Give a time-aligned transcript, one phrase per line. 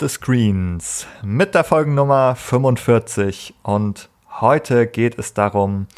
[0.00, 4.08] The Screens mit der Folgennummer 45 und
[4.40, 5.88] heute geht es darum,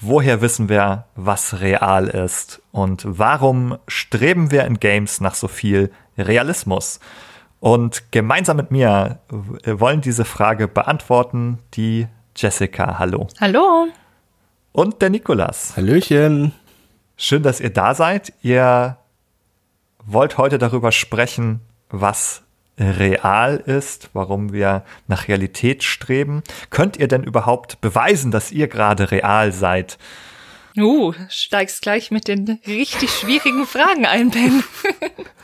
[0.00, 5.92] woher wissen wir, was real ist und warum streben wir in Games nach so viel
[6.16, 6.98] Realismus?
[7.60, 12.98] Und gemeinsam mit mir wollen diese Frage beantworten die Jessica.
[12.98, 13.28] Hallo.
[13.38, 13.88] Hallo.
[14.72, 15.76] Und der Nikolas.
[15.76, 16.54] Hallöchen.
[17.18, 18.32] Schön, dass ihr da seid.
[18.40, 18.96] Ihr
[20.06, 22.42] wollt heute darüber sprechen, was
[22.78, 26.42] real ist, warum wir nach Realität streben.
[26.70, 29.98] Könnt ihr denn überhaupt beweisen, dass ihr gerade real seid?
[30.76, 34.64] Uh, steigst gleich mit den richtig schwierigen Fragen ein, Ben.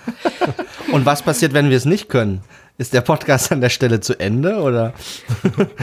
[0.92, 2.42] Und was passiert, wenn wir es nicht können?
[2.78, 4.94] Ist der Podcast an der Stelle zu Ende oder?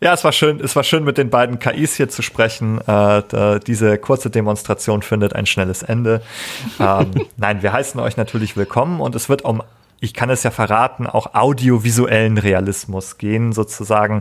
[0.00, 2.80] Ja, es war schön, es war schön mit den beiden KIs hier zu sprechen.
[2.86, 6.22] Äh, diese kurze Demonstration findet ein schnelles Ende.
[6.80, 9.60] ähm, nein, wir heißen euch natürlich willkommen und es wird um,
[9.98, 14.20] ich kann es ja verraten, auch audiovisuellen Realismus gehen, sozusagen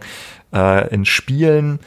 [0.52, 1.80] äh, in Spielen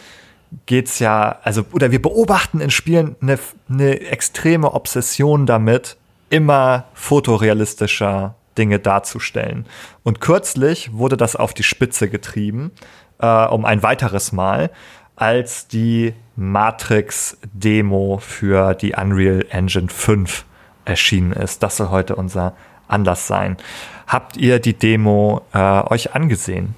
[0.67, 5.97] geht's ja, also, oder wir beobachten in Spielen eine, eine extreme Obsession damit,
[6.29, 9.67] immer fotorealistischer Dinge darzustellen.
[10.05, 12.73] Und kürzlich wurde das auf die Spitze getrieben
[13.21, 14.71] äh, um ein weiteres Mal,
[15.17, 20.45] als die Matrix-Demo für die Unreal Engine 5
[20.85, 21.63] erschienen ist.
[21.63, 22.55] Das soll heute unser
[22.89, 23.57] Anlass sein.
[24.07, 26.75] Habt ihr die Demo äh, euch angesehen?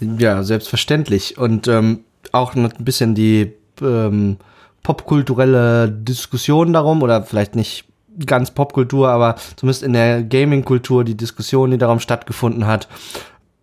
[0.00, 1.38] Ja, selbstverständlich.
[1.38, 2.00] Und ähm,
[2.32, 3.52] auch ein bisschen die
[3.82, 4.38] ähm,
[4.82, 7.84] popkulturelle Diskussion darum, oder vielleicht nicht
[8.26, 12.88] ganz Popkultur, aber zumindest in der Gaming-Kultur die Diskussion, die darum stattgefunden hat,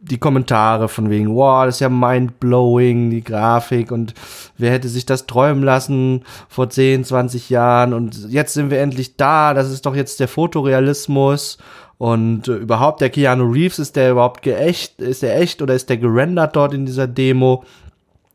[0.09, 4.13] die Kommentare von wegen, wow, das ist ja mindblowing, die Grafik und
[4.57, 9.17] wer hätte sich das träumen lassen vor 10, 20 Jahren und jetzt sind wir endlich
[9.17, 11.57] da, das ist doch jetzt der Fotorealismus
[11.97, 15.89] und äh, überhaupt der Keanu Reeves, ist der überhaupt geächt, ist der echt oder ist
[15.89, 17.63] der gerendert dort in dieser Demo?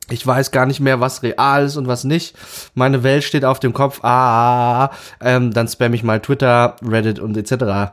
[0.09, 2.35] Ich weiß gar nicht mehr, was real ist und was nicht.
[2.75, 4.01] Meine Welt steht auf dem Kopf.
[4.03, 7.93] Ah, ah, ah, ähm, dann spam ich mal Twitter, Reddit und etc.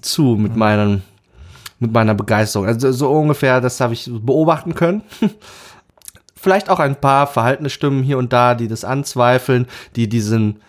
[0.00, 1.02] zu mit meinen
[1.80, 2.66] mit meiner Begeisterung.
[2.66, 5.02] Also so ungefähr, das habe ich beobachten können.
[6.36, 10.60] Vielleicht auch ein paar verhaltene Stimmen hier und da, die das anzweifeln, die diesen,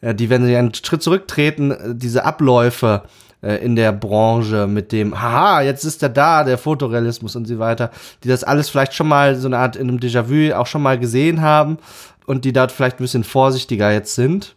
[0.00, 3.02] äh, die, wenn sie einen Schritt zurücktreten, äh, diese Abläufe
[3.42, 7.58] äh, in der Branche mit dem, haha, jetzt ist er da, der Fotorealismus und so
[7.58, 7.90] weiter,
[8.24, 10.98] die das alles vielleicht schon mal so eine Art in einem Déjà-vu auch schon mal
[10.98, 11.78] gesehen haben
[12.26, 14.56] und die dort vielleicht ein bisschen vorsichtiger jetzt sind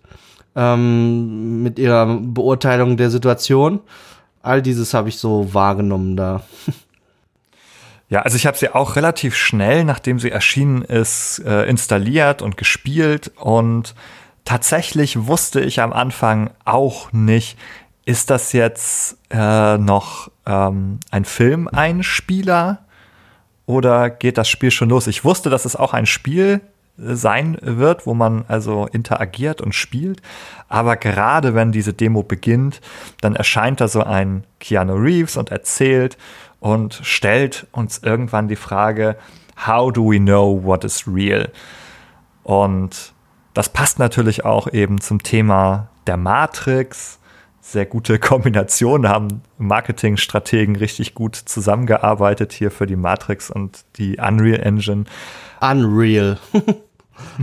[0.55, 3.81] ähm, mit ihrer Beurteilung der Situation.
[4.45, 6.43] All dieses habe ich so wahrgenommen da.
[8.07, 12.55] Ja, also ich habe sie auch relativ schnell, nachdem sie erschienen ist, äh, installiert und
[12.55, 13.31] gespielt.
[13.35, 13.95] Und
[14.45, 17.57] tatsächlich wusste ich am Anfang auch nicht,
[18.05, 22.85] ist das jetzt äh, noch ähm, ein Filmeinspieler
[23.65, 25.07] oder geht das Spiel schon los?
[25.07, 26.61] Ich wusste, dass es auch ein Spiel
[26.97, 30.21] sein wird, wo man also interagiert und spielt.
[30.69, 32.81] Aber gerade wenn diese Demo beginnt,
[33.21, 36.17] dann erscheint da so ein Keanu Reeves und erzählt
[36.59, 39.17] und stellt uns irgendwann die Frage,
[39.67, 41.51] how do we know what is real?
[42.43, 43.13] Und
[43.53, 47.19] das passt natürlich auch eben zum Thema der Matrix.
[47.61, 54.61] Sehr gute Kombination, haben Marketingstrategen richtig gut zusammengearbeitet hier für die Matrix und die Unreal
[54.61, 55.05] Engine.
[55.61, 56.37] Unreal.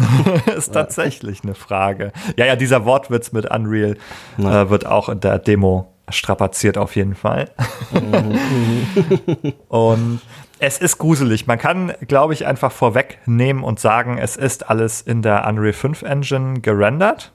[0.56, 2.12] ist tatsächlich eine Frage.
[2.36, 3.96] Ja, ja, dieser Wortwitz mit Unreal
[4.38, 7.50] äh, wird auch in der Demo strapaziert auf jeden Fall.
[9.68, 10.20] und
[10.58, 11.46] es ist gruselig.
[11.46, 16.02] Man kann, glaube ich, einfach vorwegnehmen und sagen, es ist alles in der Unreal 5
[16.02, 17.32] Engine gerendert.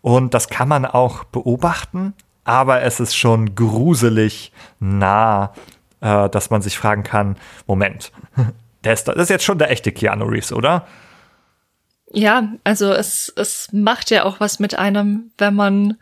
[0.00, 2.14] Und das kann man auch beobachten,
[2.44, 5.52] aber es ist schon gruselig nah,
[6.00, 8.12] äh, dass man sich fragen kann, Moment,
[8.82, 10.86] das ist jetzt schon der echte Keanu Reeves, oder?
[12.12, 15.98] Ja, also es, es macht ja auch was mit einem, wenn man,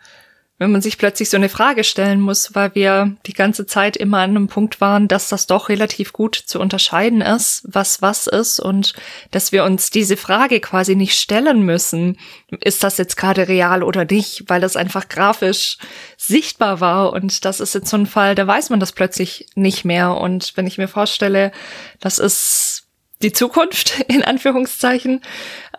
[0.57, 4.19] wenn man sich plötzlich so eine Frage stellen muss, weil wir die ganze Zeit immer
[4.19, 8.61] an einem Punkt waren, dass das doch relativ gut zu unterscheiden ist, was was ist
[8.61, 8.95] und
[9.33, 12.19] dass wir uns diese Frage quasi nicht stellen müssen,
[12.61, 15.77] ist das jetzt gerade real oder nicht, weil das einfach grafisch
[16.17, 19.85] sichtbar war und das ist jetzt so ein Fall, da weiß man das plötzlich nicht
[19.85, 21.51] mehr und wenn ich mir vorstelle,
[21.99, 22.87] das ist
[23.23, 25.23] die Zukunft in Anführungszeichen,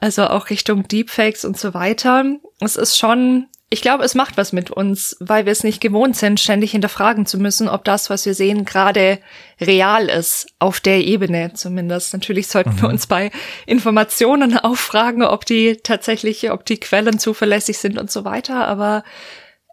[0.02, 2.24] also auch Richtung Deepfakes und so weiter.
[2.60, 6.16] Es ist schon, ich glaube, es macht was mit uns, weil wir es nicht gewohnt
[6.16, 9.20] sind, ständig hinterfragen zu müssen, ob das, was wir sehen, gerade
[9.60, 12.14] real ist, auf der Ebene zumindest.
[12.14, 12.82] Natürlich sollten mhm.
[12.82, 13.32] wir uns bei
[13.66, 19.04] Informationen auffragen, ob die tatsächlich, ob die Quellen zuverlässig sind und so weiter, aber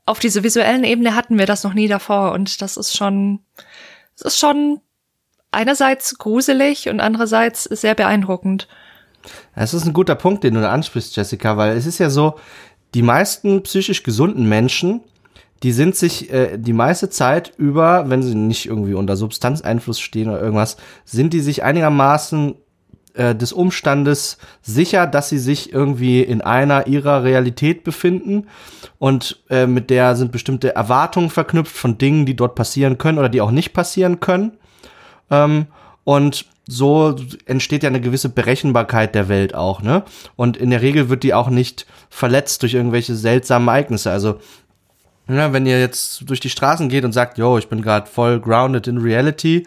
[0.06, 3.40] auf dieser visuellen Ebene hatten wir das noch nie davor und das ist schon,
[4.16, 4.80] es ist schon
[5.50, 8.68] einerseits gruselig und andererseits sehr beeindruckend.
[9.54, 12.36] Das ist ein guter Punkt, den du da ansprichst, Jessica, weil es ist ja so,
[12.94, 15.00] die meisten psychisch gesunden Menschen,
[15.62, 20.28] die sind sich äh, die meiste Zeit über, wenn sie nicht irgendwie unter Substanzeinfluss stehen
[20.28, 22.54] oder irgendwas, sind die sich einigermaßen
[23.14, 28.48] äh, des Umstandes sicher, dass sie sich irgendwie in einer ihrer Realität befinden
[28.98, 33.28] und äh, mit der sind bestimmte Erwartungen verknüpft von Dingen, die dort passieren können oder
[33.28, 34.52] die auch nicht passieren können.
[35.30, 35.66] Ähm,
[36.04, 40.02] und so entsteht ja eine gewisse Berechenbarkeit der Welt auch, ne?
[40.36, 44.10] Und in der Regel wird die auch nicht verletzt durch irgendwelche seltsamen Ereignisse.
[44.10, 44.40] Also,
[45.28, 48.40] ja, wenn ihr jetzt durch die Straßen geht und sagt, yo, ich bin gerade voll
[48.40, 49.66] grounded in reality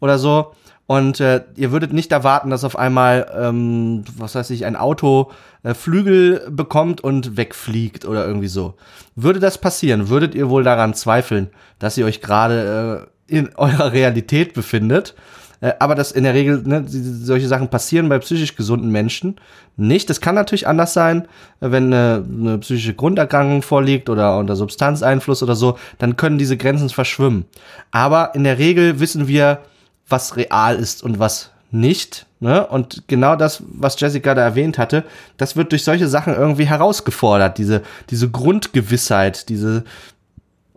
[0.00, 0.52] oder so,
[0.88, 5.30] und äh, ihr würdet nicht erwarten, dass auf einmal, ähm, was weiß ich, ein Auto
[5.62, 8.72] äh, Flügel bekommt und wegfliegt oder irgendwie so.
[9.14, 13.92] Würde das passieren, würdet ihr wohl daran zweifeln, dass ihr euch gerade äh, in eurer
[13.92, 15.14] Realität befindet?
[15.60, 19.36] Äh, aber das in der Regel, ne, solche Sachen passieren bei psychisch gesunden Menschen
[19.76, 20.10] nicht.
[20.10, 21.28] Das kann natürlich anders sein,
[21.60, 26.88] wenn eine, eine psychische Grunderkrankung vorliegt oder unter Substanzeinfluss oder so, dann können diese Grenzen
[26.88, 27.44] verschwimmen.
[27.90, 29.60] Aber in der Regel wissen wir,
[30.08, 32.26] was real ist und was nicht.
[32.40, 32.66] Ne?
[32.66, 35.04] Und genau das, was Jessica da erwähnt hatte,
[35.36, 37.58] das wird durch solche Sachen irgendwie herausgefordert.
[37.58, 39.84] Diese, diese Grundgewissheit, diese,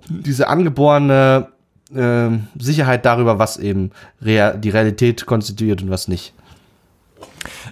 [0.09, 1.47] diese angeborene
[1.95, 2.29] äh,
[2.59, 3.91] Sicherheit darüber, was eben
[4.21, 6.33] Real, die Realität konstituiert und was nicht.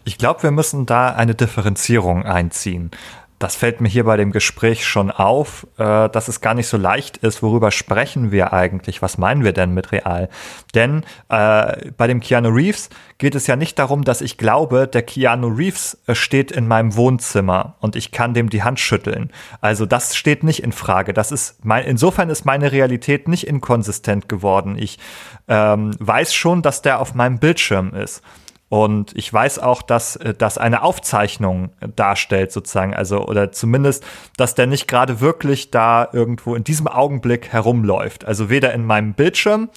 [0.04, 2.92] Ich glaube, wir müssen da eine Differenzierung einziehen
[3.39, 6.75] das fällt mir hier bei dem Gespräch schon auf, äh, dass es gar nicht so
[6.75, 10.30] leicht ist, worüber sprechen wir eigentlich, was meinen wir denn mit real?
[10.75, 15.03] Denn äh, bei dem Keanu Reeves geht es ja nicht darum, dass ich glaube, der
[15.03, 19.31] Keanu Reeves äh, steht in meinem Wohnzimmer und ich kann dem die Hand schütteln.
[19.62, 21.13] Also das steht nicht in Frage.
[21.13, 24.77] Das ist mein, insofern ist meine Realität nicht inkonsistent geworden.
[24.77, 25.00] Ich
[25.47, 28.21] ähm, weiß schon, dass der auf meinem Bildschirm ist.
[28.69, 32.94] Und ich weiß auch, dass äh, das eine Aufzeichnung darstellt, sozusagen.
[32.94, 34.06] Also, oder zumindest,
[34.38, 38.25] dass der nicht gerade wirklich da irgendwo in diesem Augenblick herumläuft.
[38.25, 39.69] Also weder in meinem Bildschirm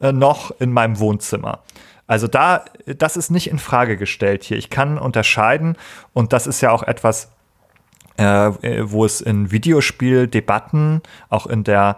[0.00, 1.60] äh, noch in meinem Wohnzimmer.
[2.08, 4.56] Also da, das ist nicht in Frage gestellt hier.
[4.56, 5.76] Ich kann unterscheiden
[6.12, 7.32] und das ist ja auch etwas,
[8.16, 8.50] äh,
[8.82, 11.96] wo es in Videospieldebatten, auch in der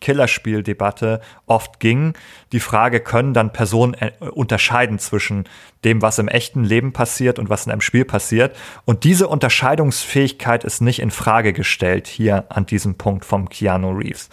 [0.00, 2.14] Killerspieldebatte oft ging.
[2.52, 5.44] Die Frage, können dann Personen äh, unterscheiden zwischen
[5.84, 8.56] dem, was im echten Leben passiert und was in einem Spiel passiert?
[8.84, 14.28] Und diese Unterscheidungsfähigkeit ist nicht in Frage gestellt hier an diesem Punkt vom Keanu Reeves.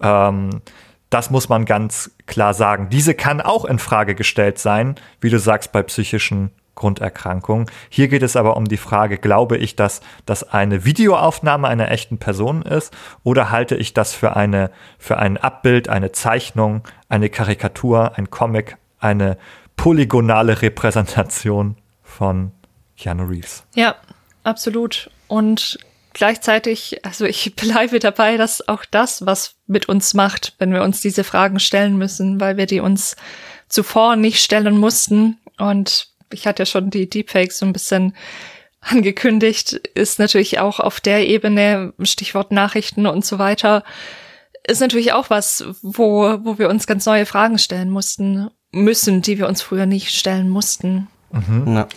[0.00, 0.62] Ähm,
[1.10, 2.88] das muss man ganz klar sagen.
[2.88, 7.70] Diese kann auch in Frage gestellt sein, wie du sagst, bei psychischen Grunderkrankung.
[7.90, 12.16] Hier geht es aber um die Frage, glaube ich, dass das eine Videoaufnahme einer echten
[12.16, 12.92] Person ist
[13.22, 18.78] oder halte ich das für eine, für ein Abbild, eine Zeichnung, eine Karikatur, ein Comic,
[18.98, 19.36] eine
[19.76, 22.52] polygonale Repräsentation von
[22.96, 23.64] Keanu Reeves.
[23.74, 23.96] Ja,
[24.42, 25.10] absolut.
[25.28, 25.78] Und
[26.14, 31.02] gleichzeitig, also ich bleibe dabei, dass auch das, was mit uns macht, wenn wir uns
[31.02, 33.16] diese Fragen stellen müssen, weil wir die uns
[33.68, 35.38] zuvor nicht stellen mussten.
[35.58, 38.14] Und ich hatte ja schon die Deepfakes so ein bisschen
[38.80, 43.84] angekündigt, ist natürlich auch auf der Ebene, Stichwort Nachrichten und so weiter,
[44.66, 49.38] ist natürlich auch was, wo, wo wir uns ganz neue Fragen stellen mussten, müssen, die
[49.38, 51.08] wir uns früher nicht stellen mussten.
[51.32, 51.76] Mhm.
[51.76, 51.88] Ja.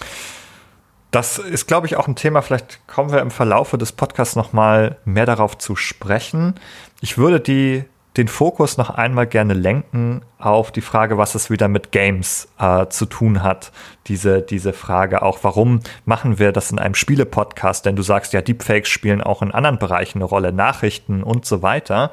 [1.12, 2.42] Das ist, glaube ich, auch ein Thema.
[2.42, 6.56] Vielleicht kommen wir im Verlaufe des Podcasts noch mal mehr darauf zu sprechen.
[7.02, 7.84] Ich würde die
[8.18, 12.88] den Fokus noch einmal gerne lenken auf die Frage, was es wieder mit Games äh,
[12.88, 13.72] zu tun hat.
[14.08, 17.86] Diese, diese Frage auch, warum machen wir das in einem Spiele-Podcast?
[17.86, 21.64] Denn du sagst ja, Deepfakes spielen auch in anderen Bereichen eine Rolle, Nachrichten und so
[21.64, 22.12] weiter.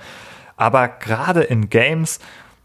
[0.57, 2.19] Aber gerade in Games,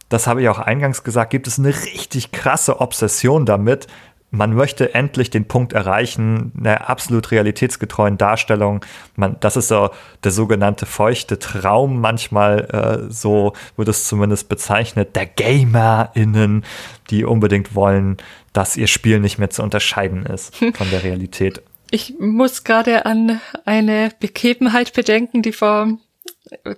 [0.08, 3.88] das habe ich auch eingangs gesagt, gibt es eine richtig krasse Obsession damit,
[4.36, 8.86] man möchte endlich den Punkt erreichen, einer absolut realitätsgetreuen Darstellung.
[9.16, 9.90] Man, das ist so
[10.24, 16.66] der sogenannte feuchte Traum, manchmal äh, so wird es zumindest bezeichnet, der GamerInnen,
[17.10, 18.18] die unbedingt wollen,
[18.54, 21.62] dass ihr Spiel nicht mehr zu unterscheiden ist von der Realität.
[21.92, 25.98] Ich muss gerade an eine Begebenheit bedenken, die vor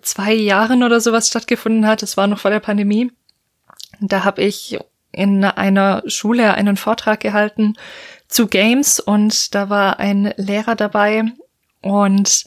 [0.01, 2.03] zwei Jahren oder sowas stattgefunden hat.
[2.03, 3.11] Es war noch vor der Pandemie.
[3.99, 4.77] Da habe ich
[5.11, 7.75] in einer Schule einen Vortrag gehalten
[8.27, 11.23] zu Games und da war ein Lehrer dabei
[11.81, 12.45] und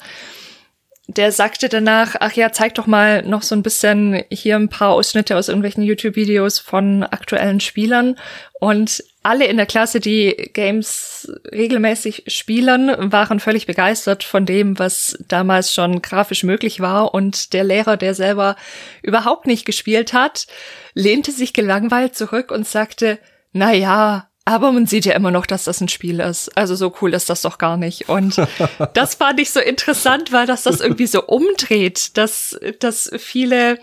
[1.17, 4.91] der sagte danach, ach ja, zeig doch mal noch so ein bisschen hier ein paar
[4.91, 8.17] Ausschnitte aus irgendwelchen YouTube-Videos von aktuellen Spielern.
[8.61, 15.19] Und alle in der Klasse, die Games regelmäßig spielen, waren völlig begeistert von dem, was
[15.29, 17.13] damals schon grafisch möglich war.
[17.13, 18.57] Und der Lehrer, der selber
[19.03, 20.47] überhaupt nicht gespielt hat,
[20.95, 23.19] lehnte sich gelangweilt zurück und sagte,
[23.53, 26.57] na ja, aber man sieht ja immer noch, dass das ein Spiel ist.
[26.57, 28.09] Also so cool ist das doch gar nicht.
[28.09, 28.41] Und
[28.95, 33.79] das fand ich so interessant, weil das das irgendwie so umdreht, dass, dass viele,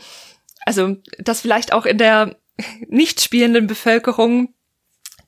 [0.65, 2.35] also, dass vielleicht auch in der
[2.87, 4.55] nicht spielenden Bevölkerung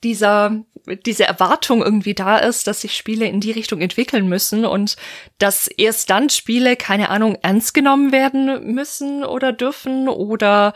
[0.04, 0.64] dieser,
[1.06, 4.96] diese Erwartung irgendwie da ist, dass sich Spiele in die Richtung entwickeln müssen und
[5.38, 10.74] dass erst dann Spiele, keine Ahnung, ernst genommen werden müssen oder dürfen oder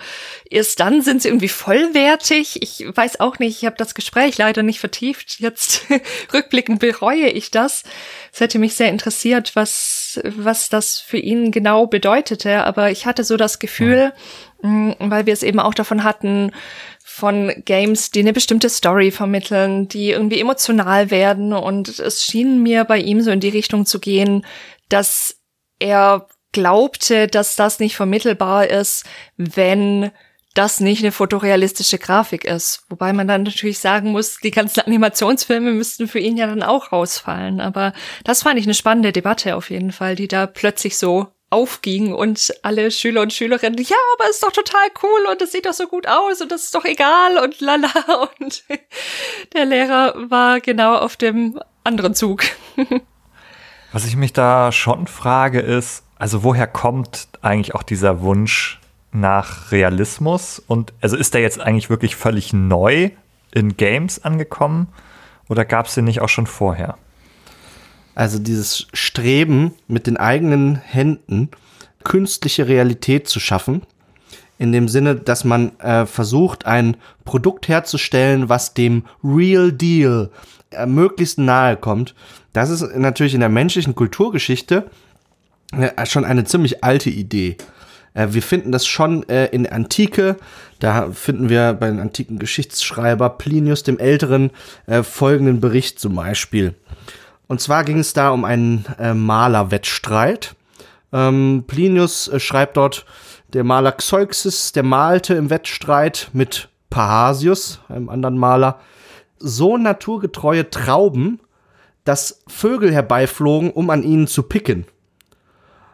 [0.49, 2.61] erst dann sind sie irgendwie vollwertig.
[2.61, 5.39] Ich weiß auch nicht, ich habe das Gespräch leider nicht vertieft.
[5.39, 5.85] Jetzt
[6.33, 7.83] rückblickend bereue ich das.
[8.31, 13.23] Es hätte mich sehr interessiert, was, was das für ihn genau bedeutete, aber ich hatte
[13.23, 14.11] so das Gefühl,
[14.63, 14.95] ja.
[14.99, 16.51] weil wir es eben auch davon hatten,
[17.15, 21.53] von Games, die eine bestimmte Story vermitteln, die irgendwie emotional werden.
[21.53, 24.43] Und es schien mir bei ihm so in die Richtung zu gehen,
[24.89, 25.35] dass
[25.77, 29.05] er glaubte, dass das nicht vermittelbar ist,
[29.37, 30.09] wenn
[30.55, 32.83] das nicht eine fotorealistische Grafik ist.
[32.89, 36.91] Wobei man dann natürlich sagen muss, die ganzen Animationsfilme müssten für ihn ja dann auch
[36.91, 37.61] rausfallen.
[37.61, 37.93] Aber
[38.23, 42.53] das fand ich eine spannende Debatte auf jeden Fall, die da plötzlich so aufging und
[42.63, 45.87] alle Schüler und Schülerinnen, ja, aber ist doch total cool und es sieht doch so
[45.87, 47.87] gut aus und das ist doch egal und lala
[48.39, 48.63] und
[49.53, 52.43] der Lehrer war genau auf dem anderen Zug.
[53.91, 58.79] Was ich mich da schon frage ist, also woher kommt eigentlich auch dieser Wunsch
[59.11, 63.11] nach Realismus und also ist der jetzt eigentlich wirklich völlig neu
[63.53, 64.87] in Games angekommen
[65.47, 66.97] oder gab es den nicht auch schon vorher?
[68.15, 71.49] Also dieses Streben mit den eigenen Händen
[72.03, 73.81] künstliche Realität zu schaffen,
[74.59, 80.29] in dem Sinne, dass man äh, versucht, ein Produkt herzustellen, was dem Real Deal
[80.71, 82.13] äh, möglichst nahe kommt.
[82.53, 84.89] Das ist natürlich in der menschlichen Kulturgeschichte
[85.71, 87.57] äh, schon eine ziemlich alte Idee.
[88.13, 90.37] Äh, wir finden das schon äh, in Antike.
[90.79, 94.51] Da finden wir bei den antiken Geschichtsschreiber Plinius dem Älteren
[94.85, 96.75] äh, folgenden Bericht zum Beispiel.
[97.47, 100.55] Und zwar ging es da um einen äh, Malerwettstreit.
[101.11, 103.05] Ähm, Plinius äh, schreibt dort,
[103.53, 108.79] der Maler Xeuxis, der malte im Wettstreit mit Parhasius, einem anderen Maler,
[109.37, 111.39] so naturgetreue Trauben,
[112.03, 114.85] dass Vögel herbeiflogen, um an ihnen zu picken.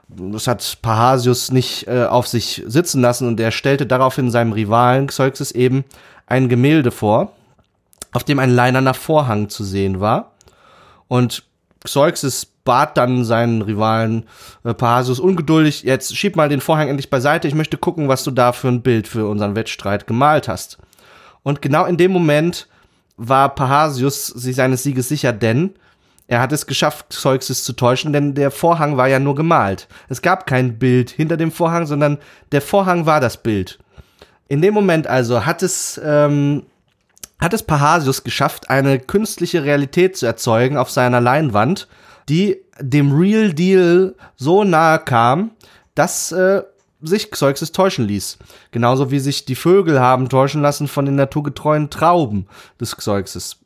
[0.07, 5.07] Das hat Parhasius nicht äh, auf sich sitzen lassen und er stellte daraufhin seinem Rivalen
[5.07, 5.83] Xeuxis eben
[6.25, 7.33] ein Gemälde vor,
[8.11, 10.31] auf dem ein leinerner Vorhang zu sehen war.
[11.09, 11.43] Und
[11.83, 14.25] Xeuxes bat dann seinen Rivalen
[14.63, 18.31] äh, Parhasius ungeduldig, jetzt schieb mal den Vorhang endlich beiseite, ich möchte gucken, was du
[18.31, 20.77] da für ein Bild für unseren Wettstreit gemalt hast.
[21.43, 22.67] Und genau in dem Moment
[23.17, 25.71] war Parhasius sich seines Sieges sicher, denn
[26.27, 29.87] er hat es geschafft, Xeuxes zu täuschen, denn der Vorhang war ja nur gemalt.
[30.09, 32.19] Es gab kein Bild hinter dem Vorhang, sondern
[32.51, 33.79] der Vorhang war das Bild.
[34.47, 36.63] In dem Moment also hat es ähm,
[37.39, 41.87] hat es Parhasius geschafft, eine künstliche Realität zu erzeugen auf seiner Leinwand,
[42.27, 45.51] die dem Real Deal so nahe kam,
[45.95, 46.63] dass äh,
[47.01, 48.37] sich Xeuxes täuschen ließ.
[48.71, 52.47] Genauso wie sich die Vögel haben täuschen lassen von den naturgetreuen Trauben
[52.79, 53.57] des Xeuxes.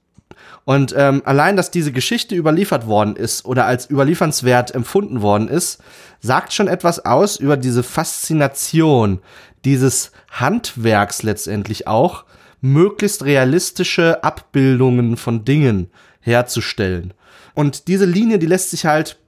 [0.65, 5.81] Und ähm, allein, dass diese Geschichte überliefert worden ist oder als überliefernswert empfunden worden ist,
[6.21, 9.19] sagt schon etwas aus über diese Faszination
[9.65, 12.25] dieses Handwerks letztendlich auch,
[12.63, 15.89] möglichst realistische Abbildungen von Dingen
[16.21, 17.13] herzustellen.
[17.53, 19.19] Und diese Linie, die lässt sich halt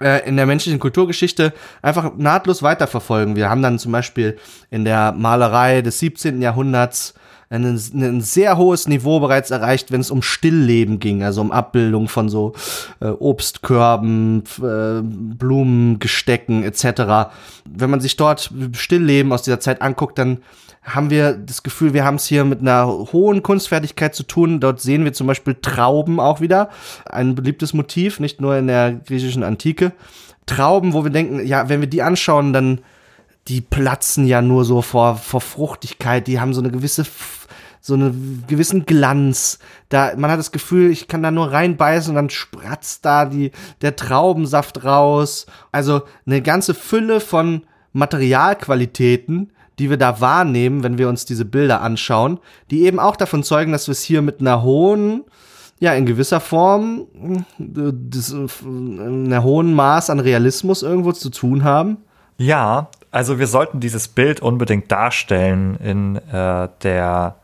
[0.00, 1.52] äh, in der menschlichen Kulturgeschichte
[1.82, 3.36] einfach nahtlos weiterverfolgen.
[3.36, 4.38] Wir haben dann zum Beispiel
[4.70, 6.40] in der Malerei des 17.
[6.40, 7.12] Jahrhunderts
[7.50, 12.08] ein, ein sehr hohes Niveau bereits erreicht, wenn es um Stillleben ging, also um Abbildung
[12.08, 12.54] von so
[13.00, 17.30] äh, Obstkörben, äh, Blumengestecken etc.
[17.66, 20.38] Wenn man sich dort Stillleben aus dieser Zeit anguckt, dann
[20.84, 24.60] haben wir das Gefühl, wir haben es hier mit einer hohen Kunstfertigkeit zu tun.
[24.60, 26.68] Dort sehen wir zum Beispiel Trauben auch wieder.
[27.06, 29.92] Ein beliebtes Motiv, nicht nur in der griechischen Antike.
[30.44, 32.80] Trauben, wo wir denken, ja, wenn wir die anschauen, dann
[33.48, 36.26] die platzen ja nur so vor, vor Fruchtigkeit.
[36.26, 37.06] Die haben so eine gewisse,
[37.80, 39.58] so einen gewissen Glanz.
[39.88, 43.52] Da, man hat das Gefühl, ich kann da nur reinbeißen und dann spratzt da die,
[43.80, 45.46] der Traubensaft raus.
[45.72, 47.62] Also eine ganze Fülle von
[47.94, 52.38] Materialqualitäten, die wir da wahrnehmen, wenn wir uns diese Bilder anschauen,
[52.70, 55.24] die eben auch davon zeugen, dass wir es hier mit einer hohen
[55.80, 57.06] ja in gewisser Form
[57.58, 61.98] das, in einer hohen Maß an Realismus irgendwo zu tun haben.
[62.38, 67.36] Ja, also wir sollten dieses Bild unbedingt darstellen in äh, der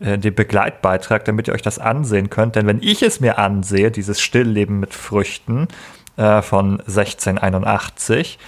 [0.00, 2.56] äh, dem Begleitbeitrag, damit ihr euch das ansehen könnt.
[2.56, 5.68] Denn wenn ich es mir ansehe, dieses Stillleben mit Früchten
[6.16, 8.38] äh, von 1681,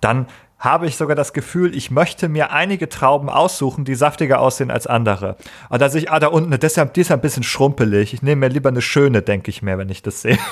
[0.00, 0.26] dann
[0.64, 4.86] habe ich sogar das Gefühl, ich möchte mir einige Trauben aussuchen, die saftiger aussehen als
[4.86, 5.36] andere.
[5.68, 6.66] Und da sehe ich, ah, da unten, die
[7.00, 8.14] ist ein bisschen schrumpelig.
[8.14, 10.38] Ich nehme mir lieber eine schöne, denke ich mir, wenn ich das sehe.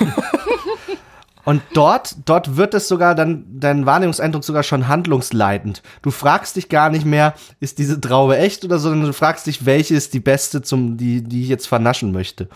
[1.45, 5.83] Und dort, dort wird es sogar dann, dein Wahrnehmungseindruck sogar schon handlungsleitend.
[6.01, 9.47] Du fragst dich gar nicht mehr, ist diese Traube echt oder so, sondern du fragst
[9.47, 12.47] dich, welche ist die beste, zum, die, die ich jetzt vernaschen möchte.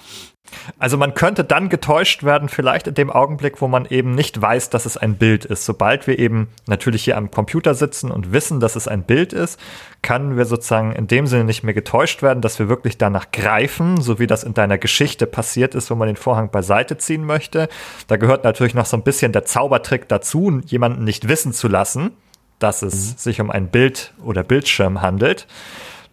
[0.80, 4.70] Also man könnte dann getäuscht werden, vielleicht in dem Augenblick, wo man eben nicht weiß,
[4.70, 5.66] dass es ein Bild ist.
[5.66, 9.60] Sobald wir eben natürlich hier am Computer sitzen und wissen, dass es ein Bild ist,
[10.02, 14.02] können wir sozusagen in dem Sinne nicht mehr getäuscht werden, dass wir wirklich danach greifen,
[14.02, 17.68] so wie das in deiner Geschichte passiert ist, wo man den Vorhang beiseite ziehen möchte.
[18.08, 22.12] Da gehört natürlich noch so ein bisschen der Zaubertrick dazu, jemanden nicht wissen zu lassen,
[22.60, 23.18] dass es mhm.
[23.18, 25.48] sich um ein Bild oder Bildschirm handelt.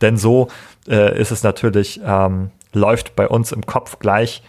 [0.00, 0.48] Denn so
[0.88, 4.42] äh, ist es natürlich ähm, läuft bei uns im Kopf gleich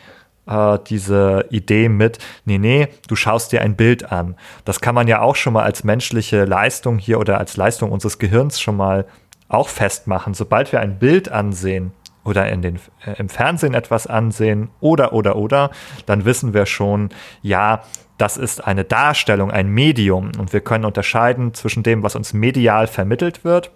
[0.47, 4.35] äh, diese Idee mit, nee, nee, du schaust dir ein Bild an.
[4.63, 8.19] Das kann man ja auch schon mal als menschliche Leistung hier oder als Leistung unseres
[8.19, 9.05] Gehirns schon mal
[9.47, 10.33] auch festmachen.
[10.33, 11.91] Sobald wir ein Bild ansehen
[12.23, 15.71] oder in den, äh, im Fernsehen etwas ansehen oder, oder, oder,
[16.05, 17.09] dann wissen wir schon,
[17.41, 17.83] ja,
[18.17, 22.87] das ist eine Darstellung, ein Medium und wir können unterscheiden zwischen dem, was uns medial
[22.87, 23.71] vermittelt wird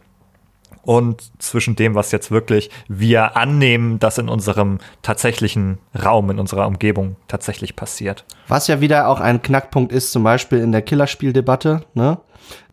[0.89, 6.65] und zwischen dem, was jetzt wirklich wir annehmen, dass in unserem tatsächlichen Raum, in unserer
[6.65, 8.25] Umgebung tatsächlich passiert.
[8.47, 12.17] Was ja wieder auch ein Knackpunkt ist, zum Beispiel in der Killerspieldebatte, ne?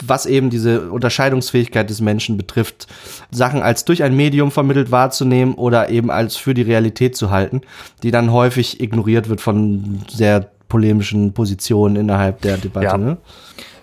[0.02, 2.86] was eben diese Unterscheidungsfähigkeit des Menschen betrifft,
[3.30, 7.60] Sachen als durch ein Medium vermittelt wahrzunehmen oder eben als für die Realität zu halten,
[8.02, 12.86] die dann häufig ignoriert wird von sehr polemischen Positionen innerhalb der Debatte.
[12.86, 13.18] Ja, ne?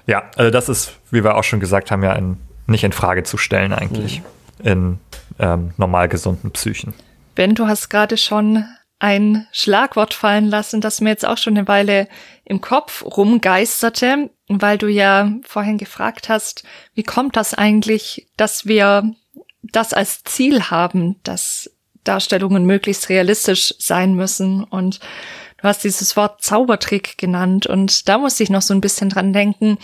[0.07, 3.23] ja also das ist, wie wir auch schon gesagt haben, ja ein nicht in Frage
[3.23, 4.21] zu stellen eigentlich
[4.59, 4.67] mhm.
[4.67, 4.99] in
[5.39, 6.93] ähm, normal gesunden Psychen.
[7.35, 8.65] Ben, du hast gerade schon
[8.99, 12.07] ein Schlagwort fallen lassen, das mir jetzt auch schon eine Weile
[12.45, 19.13] im Kopf rumgeisterte, weil du ja vorhin gefragt hast, wie kommt das eigentlich, dass wir
[19.61, 21.69] das als Ziel haben, dass
[22.03, 24.99] Darstellungen möglichst realistisch sein müssen und
[25.63, 29.31] du hast dieses Wort Zaubertrick genannt und da musste ich noch so ein bisschen dran
[29.31, 29.77] denken,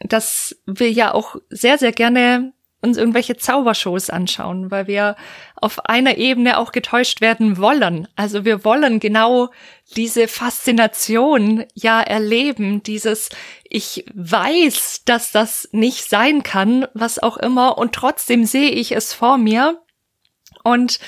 [0.00, 5.16] dass wir ja auch sehr, sehr gerne uns irgendwelche Zaubershows anschauen, weil wir
[5.56, 8.06] auf einer Ebene auch getäuscht werden wollen.
[8.16, 9.48] Also wir wollen genau
[9.96, 13.30] diese Faszination ja erleben, dieses
[13.64, 19.14] ich weiß, dass das nicht sein kann, was auch immer, und trotzdem sehe ich es
[19.14, 19.80] vor mir.
[20.62, 20.98] Und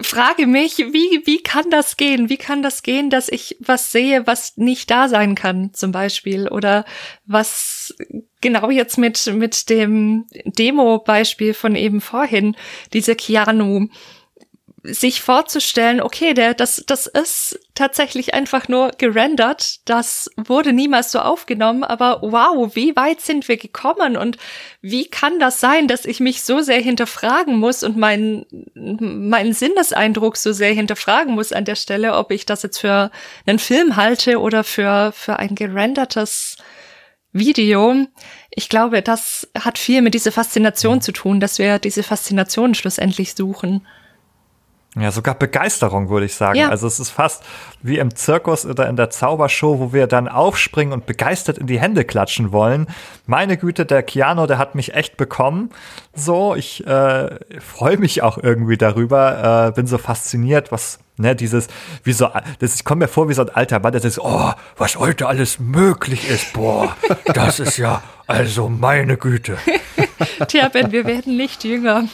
[0.00, 2.28] frage mich, wie, wie kann das gehen?
[2.28, 6.48] Wie kann das gehen, dass ich was sehe, was nicht da sein kann, zum Beispiel?
[6.48, 6.84] Oder
[7.24, 7.94] was
[8.40, 12.56] genau jetzt mit, mit dem Demo-Beispiel von eben vorhin,
[12.92, 13.88] diese Keanu,
[14.86, 21.18] sich vorzustellen, okay, der, das, das ist tatsächlich einfach nur gerendert, das wurde niemals so
[21.18, 24.38] aufgenommen, aber wow, wie weit sind wir gekommen und
[24.80, 30.36] wie kann das sein, dass ich mich so sehr hinterfragen muss und meinen, meinen Sinneseindruck
[30.36, 33.10] so sehr hinterfragen muss an der Stelle, ob ich das jetzt für
[33.46, 36.56] einen Film halte oder für, für ein gerendertes
[37.32, 38.06] Video.
[38.50, 43.34] Ich glaube, das hat viel mit dieser Faszination zu tun, dass wir diese Faszination schlussendlich
[43.34, 43.86] suchen.
[44.98, 46.58] Ja, sogar Begeisterung, würde ich sagen.
[46.58, 46.70] Ja.
[46.70, 47.44] Also es ist fast
[47.82, 51.78] wie im Zirkus oder in der Zaubershow, wo wir dann aufspringen und begeistert in die
[51.78, 52.86] Hände klatschen wollen.
[53.26, 55.68] Meine Güte, der Keanu, der hat mich echt bekommen.
[56.14, 61.68] So, ich äh, freue mich auch irgendwie darüber, äh, bin so fasziniert, was Ne, dieses,
[62.04, 62.28] wie so,
[62.58, 65.26] das, ich komme mir vor wie so ein alter Mann, der sagt, oh, was heute
[65.26, 66.94] alles möglich ist, boah,
[67.32, 69.56] das ist ja, also meine Güte.
[70.48, 72.04] Tja, Ben, wir werden nicht jünger.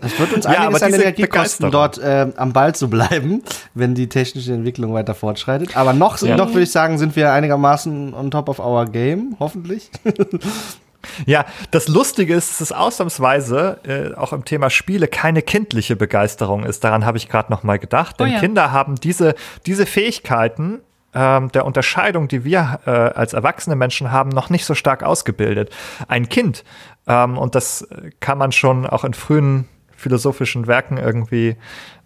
[0.00, 3.42] Es wird uns ja, einiges an Energie kosten, dort äh, am Ball zu bleiben,
[3.74, 5.76] wenn die technische Entwicklung weiter fortschreitet.
[5.76, 6.36] Aber noch, ja.
[6.36, 9.90] noch würde ich sagen, sind wir einigermaßen on top of our game, hoffentlich.
[11.24, 16.64] Ja, das Lustige ist, dass es ausnahmsweise äh, auch im Thema Spiele keine kindliche Begeisterung
[16.64, 16.84] ist.
[16.84, 18.20] Daran habe ich gerade noch mal gedacht.
[18.20, 18.38] Denn oh ja.
[18.38, 20.80] Kinder haben diese, diese Fähigkeiten
[21.14, 25.70] ähm, der Unterscheidung, die wir äh, als erwachsene Menschen haben, noch nicht so stark ausgebildet.
[26.08, 26.64] Ein Kind,
[27.06, 27.88] ähm, und das
[28.20, 31.56] kann man schon auch in frühen philosophischen Werken irgendwie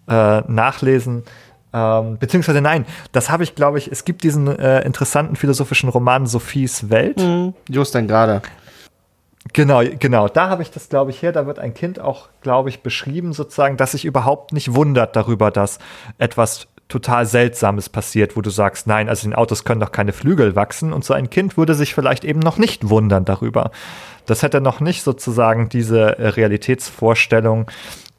[0.07, 1.23] äh, nachlesen,
[1.75, 6.25] ähm, beziehungsweise nein, das habe ich, glaube ich, es gibt diesen äh, interessanten philosophischen Roman
[6.25, 7.17] Sophies Welt.
[7.17, 7.53] Mhm.
[7.69, 8.41] Just dann gerade.
[9.51, 10.27] Genau, genau.
[10.27, 11.33] Da habe ich das, glaube ich, her.
[11.33, 15.51] Da wird ein Kind auch, glaube ich, beschrieben, sozusagen, dass sich überhaupt nicht wundert darüber,
[15.51, 15.79] dass
[16.17, 20.55] etwas total Seltsames passiert, wo du sagst, nein, also in Autos können doch keine Flügel
[20.55, 20.93] wachsen.
[20.93, 23.71] Und so ein Kind würde sich vielleicht eben noch nicht wundern darüber.
[24.25, 27.71] Das hätte noch nicht sozusagen diese äh, Realitätsvorstellung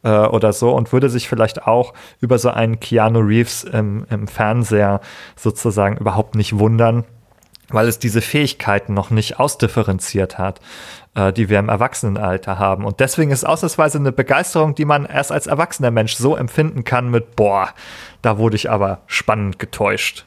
[0.03, 4.27] äh, oder so und würde sich vielleicht auch über so einen Keanu Reeves im, im
[4.27, 5.01] Fernseher
[5.37, 7.05] sozusagen überhaupt nicht wundern
[7.69, 10.61] weil es diese Fähigkeiten noch nicht ausdifferenziert hat,
[11.35, 12.85] die wir im Erwachsenenalter haben.
[12.85, 17.11] Und deswegen ist ausnahmsweise eine Begeisterung, die man erst als erwachsener Mensch so empfinden kann
[17.11, 17.71] mit, boah,
[18.21, 20.27] da wurde ich aber spannend getäuscht.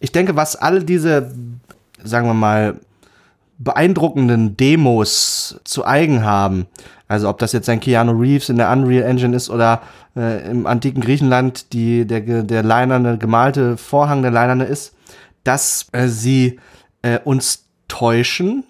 [0.00, 1.32] Ich denke, was alle diese,
[2.02, 2.80] sagen wir mal,
[3.58, 6.66] beeindruckenden Demos zu eigen haben,
[7.08, 9.82] also ob das jetzt ein Keanu Reeves in der Unreal Engine ist oder
[10.16, 14.94] äh, im antiken Griechenland die, der, der leinerne, gemalte Vorhang der leinerne ist,
[15.44, 16.58] dass äh, sie
[17.02, 18.64] äh, uns täuschen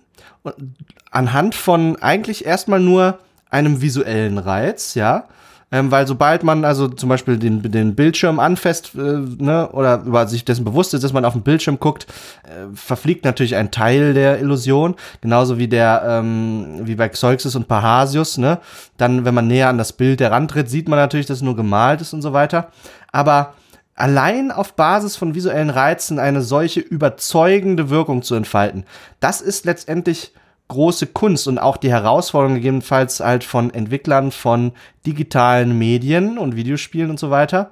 [1.11, 3.19] anhand von eigentlich erstmal nur
[3.51, 5.25] einem visuellen Reiz, ja.
[5.73, 10.29] Ähm, weil sobald man also zum Beispiel den, den Bildschirm anfasst äh, ne, oder über
[10.29, 12.07] sich dessen bewusst ist, dass man auf den Bildschirm guckt,
[12.45, 17.67] äh, verfliegt natürlich ein Teil der Illusion, genauso wie der ähm, wie bei Xeuxis und
[17.67, 18.39] Parhasius.
[18.39, 18.59] Ne?
[18.99, 22.01] Dann, wenn man näher an das Bild herantritt, sieht man natürlich, dass es nur gemalt
[22.01, 22.69] ist und so weiter.
[23.11, 23.55] Aber
[23.95, 28.85] allein auf Basis von visuellen Reizen eine solche überzeugende Wirkung zu entfalten,
[29.21, 30.33] das ist letztendlich
[30.69, 34.73] große Kunst und auch die Herausforderung gegebenenfalls halt von Entwicklern von
[35.07, 37.71] digitalen Medien und Videospielen und so weiter.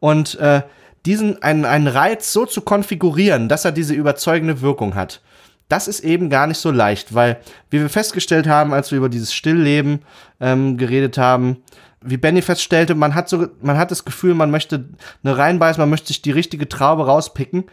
[0.00, 0.62] Und äh,
[1.04, 5.20] diesen einen, einen Reiz so zu konfigurieren, dass er diese überzeugende Wirkung hat.
[5.68, 7.38] Das ist eben gar nicht so leicht, weil,
[7.70, 10.00] wie wir festgestellt haben, als wir über dieses Stillleben
[10.40, 11.58] ähm, geredet haben,
[12.00, 14.88] wie Benny feststellte, man hat so, man hat das Gefühl, man möchte
[15.22, 17.64] eine reinbeißen, man möchte sich die richtige Traube rauspicken.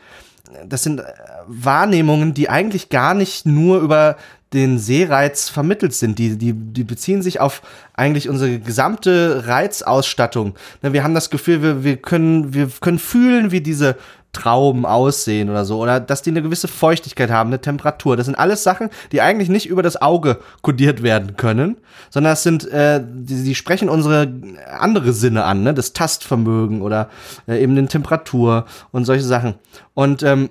[0.65, 1.03] Das sind äh,
[1.47, 4.17] Wahrnehmungen, die eigentlich gar nicht nur über
[4.53, 6.17] den Sehreiz vermittelt sind.
[6.17, 7.61] Die, die, die beziehen sich auf
[7.93, 10.55] eigentlich unsere gesamte Reizausstattung.
[10.81, 13.97] Wir haben das Gefühl, wir, wir, können, wir können fühlen, wie diese
[14.35, 15.79] Trauben aussehen oder so.
[15.79, 18.17] Oder dass die eine gewisse Feuchtigkeit haben, eine Temperatur.
[18.17, 21.77] Das sind alles Sachen, die eigentlich nicht über das Auge kodiert werden können,
[22.09, 24.31] sondern das sind, äh, die, die sprechen unsere
[24.77, 25.73] andere Sinne an, ne?
[25.73, 27.09] Das Tastvermögen oder
[27.47, 29.55] äh, eben den Temperatur und solche Sachen.
[29.93, 30.49] Und ähm,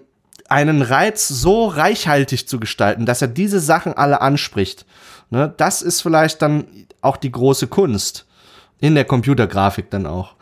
[0.48, 4.86] einen Reiz so reichhaltig zu gestalten, dass er diese Sachen alle anspricht,
[5.30, 5.52] ne?
[5.56, 6.64] das ist vielleicht dann
[7.02, 8.26] auch die große Kunst.
[8.80, 10.33] In der Computergrafik dann auch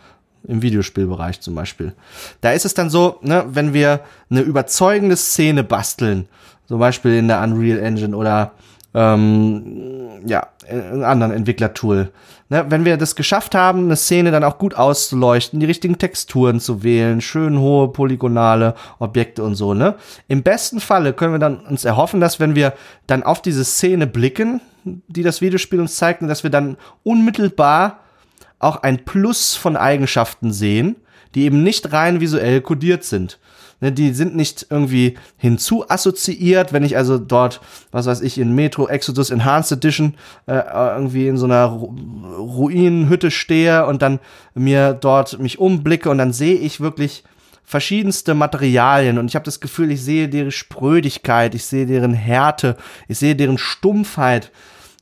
[0.45, 1.95] im Videospielbereich zum Beispiel.
[2.41, 4.01] Da ist es dann so, ne, wenn wir
[4.31, 6.29] eine überzeugende Szene basteln,
[6.67, 8.53] zum Beispiel in der Unreal Engine oder
[8.95, 12.11] ähm, ja, in einem anderen Entwicklertool.
[12.49, 16.61] Ne, wenn wir das geschafft haben, eine Szene dann auch gut auszuleuchten, die richtigen Texturen
[16.61, 19.95] zu wählen, schön hohe polygonale Objekte und so, ne?
[20.29, 22.75] Im besten Falle können wir dann uns erhoffen, dass wenn wir
[23.07, 28.02] dann auf diese Szene blicken, die das Videospiel uns zeigt, dass wir dann unmittelbar
[28.63, 30.97] auch ein Plus von Eigenschaften sehen,
[31.35, 33.39] die eben nicht rein visuell kodiert sind.
[33.83, 38.55] Ne, die sind nicht irgendwie hinzu assoziiert, wenn ich also dort, was weiß ich, in
[38.55, 40.15] Metro Exodus Enhanced Edition
[40.47, 40.63] äh,
[40.97, 41.93] irgendwie in so einer Ru
[42.39, 44.21] Ruinenhütte stehe und dann
[44.55, 47.25] mir dort mich umblicke und dann sehe ich wirklich
[47.65, 52.77] verschiedenste Materialien und ich habe das Gefühl, ich sehe deren Sprödigkeit, ich sehe deren Härte,
[53.09, 54.53] ich sehe deren Stumpfheit.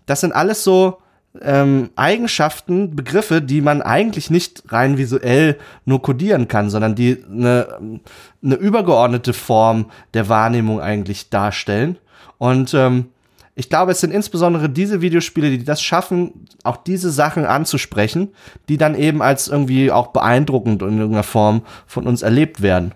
[0.07, 1.00] Das sind alles so
[1.41, 8.01] ähm, Eigenschaften, Begriffe, die man eigentlich nicht rein visuell nur kodieren kann, sondern die eine,
[8.43, 11.99] eine übergeordnete Form der Wahrnehmung eigentlich darstellen.
[12.39, 13.07] Und ähm,
[13.55, 18.31] ich glaube, es sind insbesondere diese Videospiele, die das schaffen, auch diese Sachen anzusprechen,
[18.69, 22.95] die dann eben als irgendwie auch beeindruckend in irgendeiner Form von uns erlebt werden.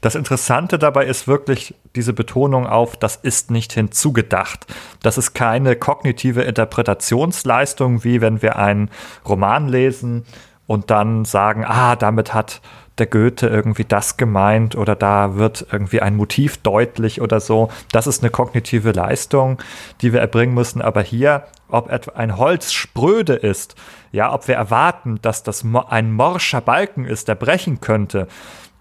[0.00, 4.66] Das Interessante dabei ist wirklich diese Betonung auf, das ist nicht hinzugedacht.
[5.02, 8.90] Das ist keine kognitive Interpretationsleistung, wie wenn wir einen
[9.26, 10.24] Roman lesen
[10.66, 12.60] und dann sagen, ah, damit hat
[12.98, 17.68] der Goethe irgendwie das gemeint oder da wird irgendwie ein Motiv deutlich oder so.
[17.92, 19.58] Das ist eine kognitive Leistung,
[20.00, 20.80] die wir erbringen müssen.
[20.80, 23.74] Aber hier, ob ein Holz spröde ist,
[24.12, 28.28] ja, ob wir erwarten, dass das ein morscher Balken ist, der brechen könnte,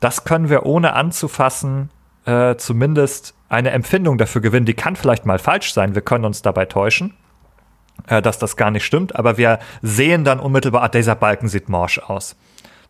[0.05, 1.89] das können wir ohne anzufassen
[2.27, 4.67] äh, zumindest eine Empfindung dafür gewinnen.
[4.67, 5.95] Die kann vielleicht mal falsch sein.
[5.95, 7.15] Wir können uns dabei täuschen,
[8.05, 9.15] äh, dass das gar nicht stimmt.
[9.15, 12.35] Aber wir sehen dann unmittelbar, ah, dieser Balken sieht morsch aus.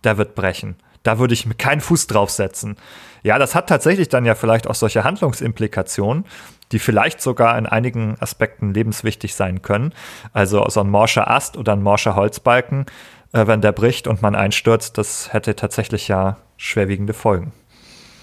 [0.04, 0.76] Der wird brechen.
[1.04, 2.76] Da würde ich keinen Fuß draufsetzen.
[3.24, 6.26] Ja, das hat tatsächlich dann ja vielleicht auch solche Handlungsimplikationen,
[6.74, 9.94] die vielleicht sogar in einigen Aspekten lebenswichtig sein können.
[10.34, 12.88] Also so ein morscher Ast oder ein morscher Holzbalken,
[13.36, 17.52] äh, wenn der bricht und man einstürzt, das hätte tatsächlich ja schwerwiegende Folgen.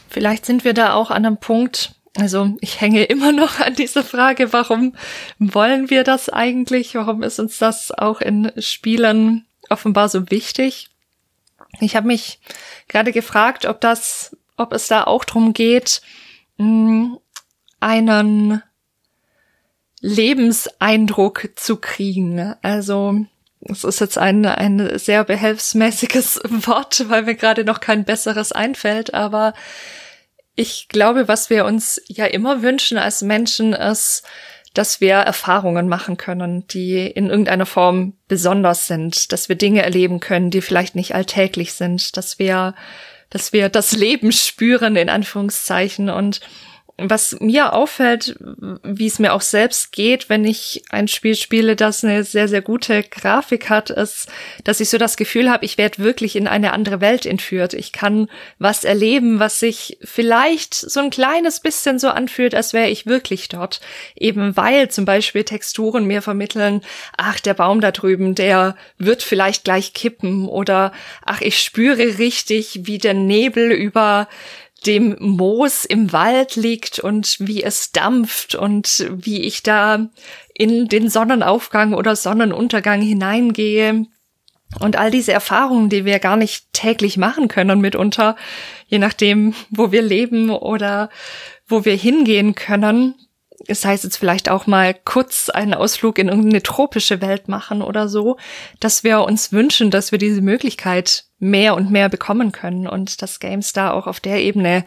[0.09, 4.05] Vielleicht sind wir da auch an einem Punkt, Also ich hänge immer noch an dieser
[4.05, 4.94] Frage, warum
[5.38, 6.94] wollen wir das eigentlich?
[6.94, 10.90] Warum ist uns das auch in Spielen offenbar so wichtig?
[11.81, 12.40] Ich habe mich
[12.88, 16.03] gerade gefragt, ob das, ob es da auch drum geht,
[16.59, 17.18] hm,
[17.81, 18.62] einen
[20.01, 22.55] Lebenseindruck zu kriegen.
[22.61, 23.27] Also
[23.68, 29.14] es ist jetzt ein, ein sehr behelfsmäßiges Wort, weil mir gerade noch kein besseres einfällt,
[29.14, 29.55] aber
[30.55, 34.22] ich glaube, was wir uns ja immer wünschen als Menschen ist,
[34.75, 40.20] dass wir Erfahrungen machen können, die in irgendeiner Form besonders sind, dass wir Dinge erleben
[40.20, 42.75] können, die vielleicht nicht alltäglich sind, dass wir,
[43.29, 46.09] dass wir das Leben spüren, in Anführungszeichen.
[46.09, 46.40] Und
[47.10, 48.36] was mir auffällt,
[48.82, 52.62] wie es mir auch selbst geht, wenn ich ein Spiel spiele, das eine sehr, sehr
[52.62, 54.28] gute Grafik hat, ist,
[54.64, 57.74] dass ich so das Gefühl habe, ich werde wirklich in eine andere Welt entführt.
[57.74, 62.88] Ich kann was erleben, was sich vielleicht so ein kleines bisschen so anfühlt, als wäre
[62.88, 63.80] ich wirklich dort.
[64.16, 66.82] Eben weil zum Beispiel Texturen mir vermitteln,
[67.16, 70.92] ach, der Baum da drüben, der wird vielleicht gleich kippen oder
[71.24, 74.28] ach, ich spüre richtig, wie der Nebel über
[74.86, 80.08] dem Moos im Wald liegt und wie es dampft und wie ich da
[80.54, 84.06] in den Sonnenaufgang oder Sonnenuntergang hineingehe.
[84.80, 88.36] Und all diese Erfahrungen, die wir gar nicht täglich machen können mitunter,
[88.86, 91.10] je nachdem, wo wir leben oder
[91.66, 93.14] wo wir hingehen können,
[93.66, 98.09] es heißt jetzt vielleicht auch mal kurz einen Ausflug in irgendeine tropische Welt machen oder
[98.09, 98.37] so,
[98.81, 103.40] dass wir uns wünschen, dass wir diese Möglichkeit mehr und mehr bekommen können und dass
[103.40, 104.85] Games da auch auf der Ebene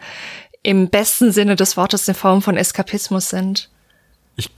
[0.62, 3.70] im besten Sinne des Wortes eine Form von Eskapismus sind.
[4.36, 4.50] Ich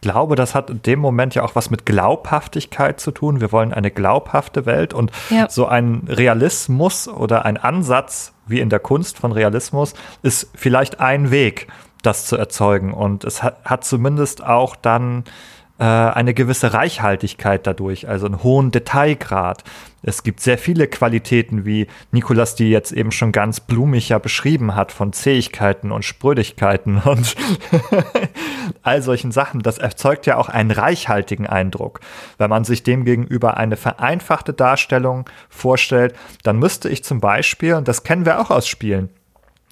[0.00, 3.40] glaube, das hat in dem Moment ja auch was mit Glaubhaftigkeit zu tun.
[3.40, 5.50] Wir wollen eine glaubhafte Welt und ja.
[5.50, 11.30] so ein Realismus oder ein Ansatz wie in der Kunst von Realismus ist vielleicht ein
[11.30, 11.68] Weg
[12.02, 12.92] das zu erzeugen.
[12.92, 15.24] Und es hat, hat zumindest auch dann
[15.78, 19.64] äh, eine gewisse Reichhaltigkeit dadurch, also einen hohen Detailgrad.
[20.02, 24.74] Es gibt sehr viele Qualitäten, wie Nikolas die jetzt eben schon ganz blumig ja beschrieben
[24.76, 27.34] hat, von Zähigkeiten und Sprödigkeiten und
[28.82, 29.60] all solchen Sachen.
[29.60, 31.98] Das erzeugt ja auch einen reichhaltigen Eindruck.
[32.38, 38.04] Wenn man sich demgegenüber eine vereinfachte Darstellung vorstellt, dann müsste ich zum Beispiel, und das
[38.04, 39.08] kennen wir auch aus Spielen,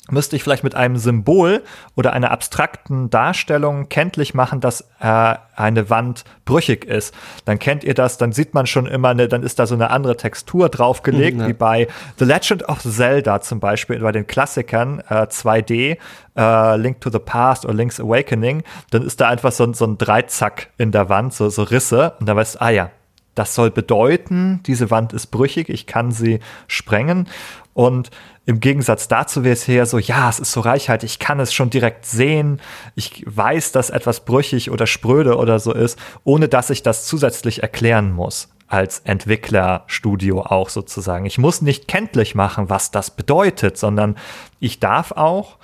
[0.08, 1.62] müsste ich vielleicht mit einem Symbol
[1.94, 7.14] oder einer abstrakten Darstellung kenntlich machen, dass äh, eine Wand brüchig ist.
[7.44, 9.90] Dann kennt ihr das, dann sieht man schon immer, eine, dann ist da so eine
[9.90, 11.48] andere Textur draufgelegt, mhm, ja.
[11.48, 15.98] wie bei The Legend of Zelda zum Beispiel, bei den Klassikern äh, 2D,
[16.36, 18.62] äh, Link to the Past oder Link's Awakening.
[18.90, 22.14] Dann ist da einfach so, so ein Dreizack in der Wand, so, so Risse.
[22.20, 22.90] Und da weißt du, ah ja,
[23.34, 27.28] das soll bedeuten, diese Wand ist brüchig, ich kann sie sprengen.
[27.72, 28.10] Und
[28.46, 31.54] im Gegensatz dazu wäre es hier so, ja, es ist so reichhaltig, ich kann es
[31.54, 32.60] schon direkt sehen,
[32.96, 37.62] ich weiß, dass etwas brüchig oder spröde oder so ist, ohne dass ich das zusätzlich
[37.62, 41.26] erklären muss als Entwicklerstudio auch sozusagen.
[41.26, 44.16] Ich muss nicht kenntlich machen, was das bedeutet, sondern
[44.60, 45.56] ich darf auch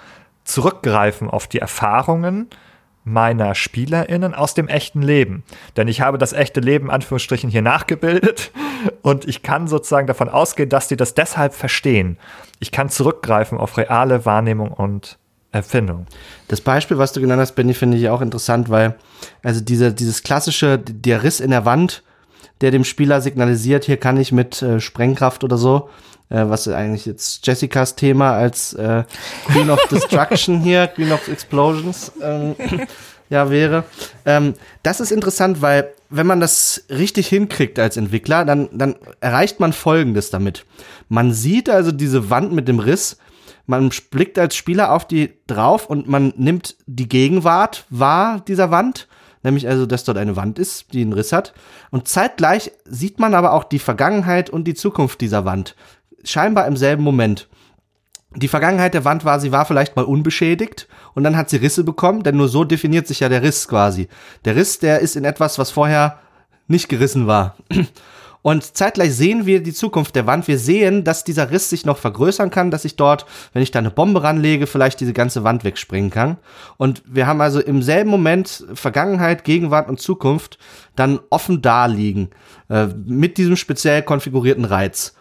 [0.44, 2.48] zurückgreifen auf die Erfahrungen,
[3.06, 5.44] meiner SpielerInnen aus dem echten Leben.
[5.76, 8.50] Denn ich habe das echte Leben, Anführungsstrichen, hier nachgebildet
[9.02, 12.18] und ich kann sozusagen davon ausgehen, dass die das deshalb verstehen.
[12.58, 15.18] Ich kann zurückgreifen auf reale Wahrnehmung und
[15.52, 16.06] Erfindung.
[16.48, 18.96] Das Beispiel, was du genannt hast, Benny, finde ich auch interessant, weil
[19.44, 22.02] also diese, dieses klassische, der Riss in der Wand,
[22.60, 25.88] der dem Spieler signalisiert, hier kann ich mit äh, Sprengkraft oder so,
[26.28, 29.04] äh, was eigentlich jetzt Jessicas Thema als äh,
[29.46, 32.56] Queen of Destruction hier, Queen of Explosions, ähm,
[33.30, 33.84] ja, wäre.
[34.24, 39.60] Ähm, das ist interessant, weil wenn man das richtig hinkriegt als Entwickler, dann, dann erreicht
[39.60, 40.64] man Folgendes damit.
[41.08, 43.18] Man sieht also diese Wand mit dem Riss,
[43.68, 49.08] man blickt als Spieler auf die drauf und man nimmt die Gegenwart wahr dieser Wand
[49.46, 51.54] nämlich also, dass dort eine Wand ist, die einen Riss hat.
[51.90, 55.74] Und zeitgleich sieht man aber auch die Vergangenheit und die Zukunft dieser Wand
[56.30, 57.48] scheinbar im selben Moment.
[58.34, 61.84] Die Vergangenheit der Wand war, sie war vielleicht mal unbeschädigt und dann hat sie Risse
[61.84, 64.08] bekommen, denn nur so definiert sich ja der Riss quasi.
[64.44, 66.18] Der Riss, der ist in etwas, was vorher
[66.66, 67.56] nicht gerissen war.
[68.46, 70.46] Und zeitgleich sehen wir die Zukunft der Wand.
[70.46, 73.80] Wir sehen, dass dieser Riss sich noch vergrößern kann, dass ich dort, wenn ich da
[73.80, 76.36] eine Bombe ranlege, vielleicht diese ganze Wand wegspringen kann.
[76.76, 80.58] Und wir haben also im selben Moment Vergangenheit, Gegenwart und Zukunft
[80.94, 82.30] dann offen da liegen.
[82.70, 85.16] Äh, mit diesem speziell konfigurierten Reiz.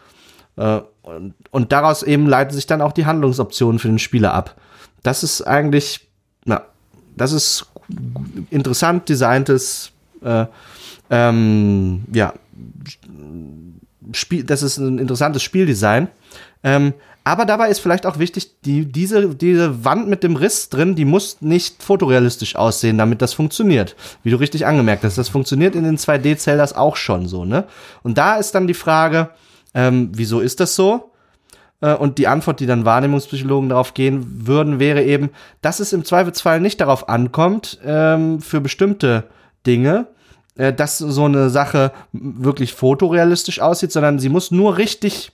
[0.57, 4.55] Äh, und, und daraus eben leiten sich dann auch die Handlungsoptionen für den Spieler ab.
[5.03, 6.07] Das ist eigentlich,
[6.45, 6.63] na,
[7.15, 7.67] das ist
[8.49, 9.91] interessant designtes,
[10.23, 10.45] äh,
[11.09, 12.33] ähm, ja,
[14.11, 16.07] Spiel, das ist ein interessantes Spieldesign.
[16.63, 16.93] Ähm,
[17.27, 21.05] aber dabei ist vielleicht auch wichtig, die, diese, diese Wand mit dem Riss drin, die
[21.05, 23.95] muss nicht fotorealistisch aussehen, damit das funktioniert.
[24.21, 27.65] Wie du richtig angemerkt hast, das funktioniert in den 2D-Zeldas auch schon so, ne?
[28.03, 29.31] Und da ist dann die Frage,
[29.75, 31.11] ähm, wieso ist das so?
[31.81, 35.29] Äh, und die Antwort, die dann Wahrnehmungspsychologen darauf gehen würden, wäre eben,
[35.61, 39.25] dass es im Zweifelsfall nicht darauf ankommt, ähm, für bestimmte
[39.67, 40.07] Dinge,
[40.55, 45.31] äh, dass so eine Sache wirklich fotorealistisch aussieht, sondern sie muss nur richtig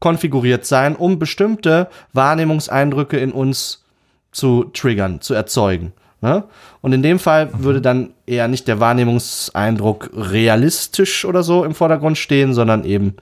[0.00, 3.84] konfiguriert sein, um bestimmte Wahrnehmungseindrücke in uns
[4.32, 5.92] zu triggern, zu erzeugen.
[6.20, 6.44] Ne?
[6.82, 7.64] Und in dem Fall mhm.
[7.64, 13.14] würde dann eher nicht der Wahrnehmungseindruck realistisch oder so im Vordergrund stehen, sondern eben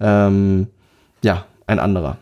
[0.00, 0.68] ähm,
[1.22, 2.16] ja ein anderer.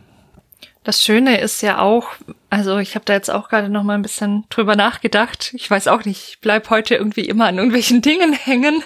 [0.87, 2.11] Das Schöne ist ja auch,
[2.49, 5.53] also ich habe da jetzt auch gerade noch mal ein bisschen drüber nachgedacht.
[5.57, 8.85] Ich weiß auch nicht, ich bleib heute irgendwie immer an irgendwelchen Dingen hängen.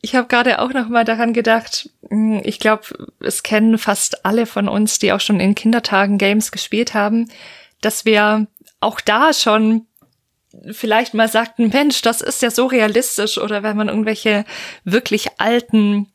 [0.00, 2.84] ich habe gerade auch noch mal daran gedacht, hm, ich glaube,
[3.20, 7.28] es kennen fast alle von uns, die auch schon in Kindertagen Games gespielt haben,
[7.82, 8.46] dass wir
[8.80, 9.86] auch da schon
[10.72, 14.46] vielleicht mal sagten, Mensch, das ist ja so realistisch oder wenn man irgendwelche
[14.84, 16.06] wirklich alten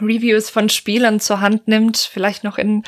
[0.00, 2.84] Reviews von Spielern zur Hand nimmt, vielleicht noch in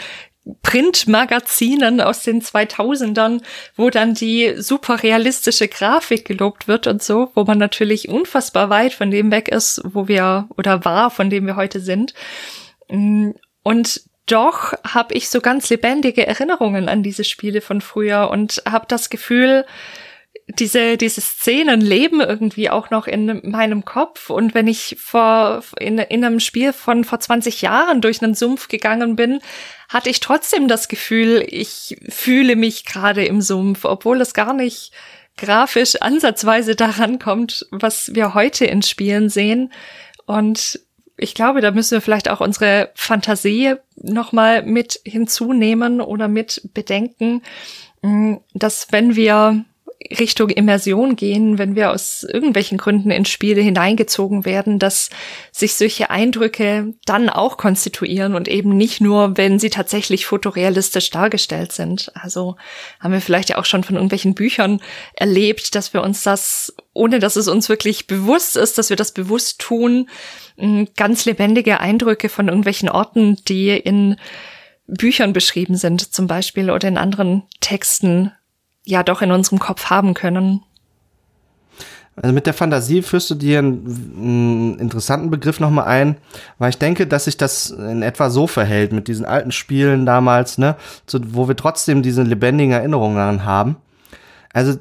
[0.62, 3.42] Printmagazinen aus den 2000ern,
[3.76, 8.92] wo dann die super realistische Grafik gelobt wird und so, wo man natürlich unfassbar weit
[8.92, 12.14] von dem weg ist, wo wir oder war, von dem wir heute sind.
[12.88, 13.30] Mm,
[13.62, 18.86] und doch habe ich so ganz lebendige Erinnerungen an diese Spiele von früher und habe
[18.88, 19.64] das Gefühl,
[20.58, 24.30] diese, diese Szenen leben irgendwie auch noch in meinem Kopf.
[24.30, 28.68] Und wenn ich vor, in, in einem Spiel von vor 20 Jahren durch einen Sumpf
[28.68, 29.40] gegangen bin,
[29.88, 34.92] hatte ich trotzdem das Gefühl, ich fühle mich gerade im Sumpf, obwohl es gar nicht
[35.36, 39.72] grafisch ansatzweise daran kommt, was wir heute in Spielen sehen.
[40.26, 40.80] Und
[41.16, 47.42] ich glaube, da müssen wir vielleicht auch unsere Fantasie nochmal mit hinzunehmen oder mit bedenken,
[48.54, 49.64] dass wenn wir
[50.18, 55.10] Richtung Immersion gehen, wenn wir aus irgendwelchen Gründen in Spiele hineingezogen werden, dass
[55.50, 61.72] sich solche Eindrücke dann auch konstituieren und eben nicht nur, wenn sie tatsächlich fotorealistisch dargestellt
[61.72, 62.10] sind.
[62.14, 62.56] Also
[63.00, 64.80] haben wir vielleicht ja auch schon von irgendwelchen Büchern
[65.14, 69.12] erlebt, dass wir uns das, ohne dass es uns wirklich bewusst ist, dass wir das
[69.12, 70.08] bewusst tun,
[70.96, 74.16] ganz lebendige Eindrücke von irgendwelchen Orten, die in
[74.86, 78.32] Büchern beschrieben sind, zum Beispiel, oder in anderen Texten
[78.84, 80.62] ja doch in unserem Kopf haben können.
[82.16, 86.16] Also mit der Fantasie führst du dir einen, einen interessanten Begriff nochmal ein,
[86.58, 90.58] weil ich denke, dass sich das in etwa so verhält mit diesen alten Spielen damals,
[90.58, 93.76] ne, so, wo wir trotzdem diese lebendigen Erinnerungen daran haben.
[94.52, 94.78] Also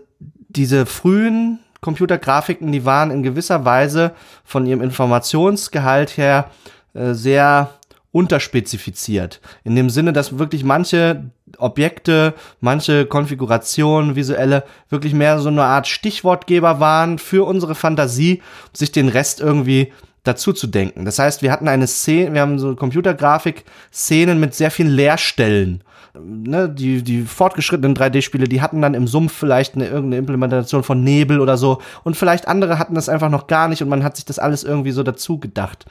[0.49, 4.11] diese frühen Computergrafiken, die waren in gewisser Weise
[4.43, 6.51] von ihrem Informationsgehalt her
[6.93, 7.69] äh, sehr
[8.11, 9.39] unterspezifiziert.
[9.63, 15.87] In dem Sinne, dass wirklich manche Objekte, manche Konfigurationen, visuelle, wirklich mehr so eine Art
[15.87, 18.41] Stichwortgeber waren für unsere Fantasie,
[18.73, 19.93] sich den Rest irgendwie
[20.23, 21.05] dazu zu denken.
[21.05, 25.83] Das heißt, wir hatten eine Szene, wir haben so Computergrafik-Szenen mit sehr vielen Leerstellen.
[26.13, 31.03] Ne, die, die fortgeschrittenen 3D-Spiele, die hatten dann im Sumpf vielleicht eine, irgendeine Implementation von
[31.03, 31.81] Nebel oder so.
[32.03, 34.65] Und vielleicht andere hatten das einfach noch gar nicht und man hat sich das alles
[34.65, 35.85] irgendwie so dazu gedacht.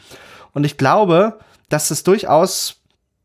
[0.52, 1.38] Und ich glaube,
[1.70, 2.76] dass es durchaus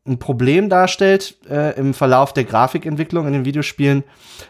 [0.08, 4.04] ein Problem darstellt äh, im Verlauf der Grafikentwicklung in den Videospielen,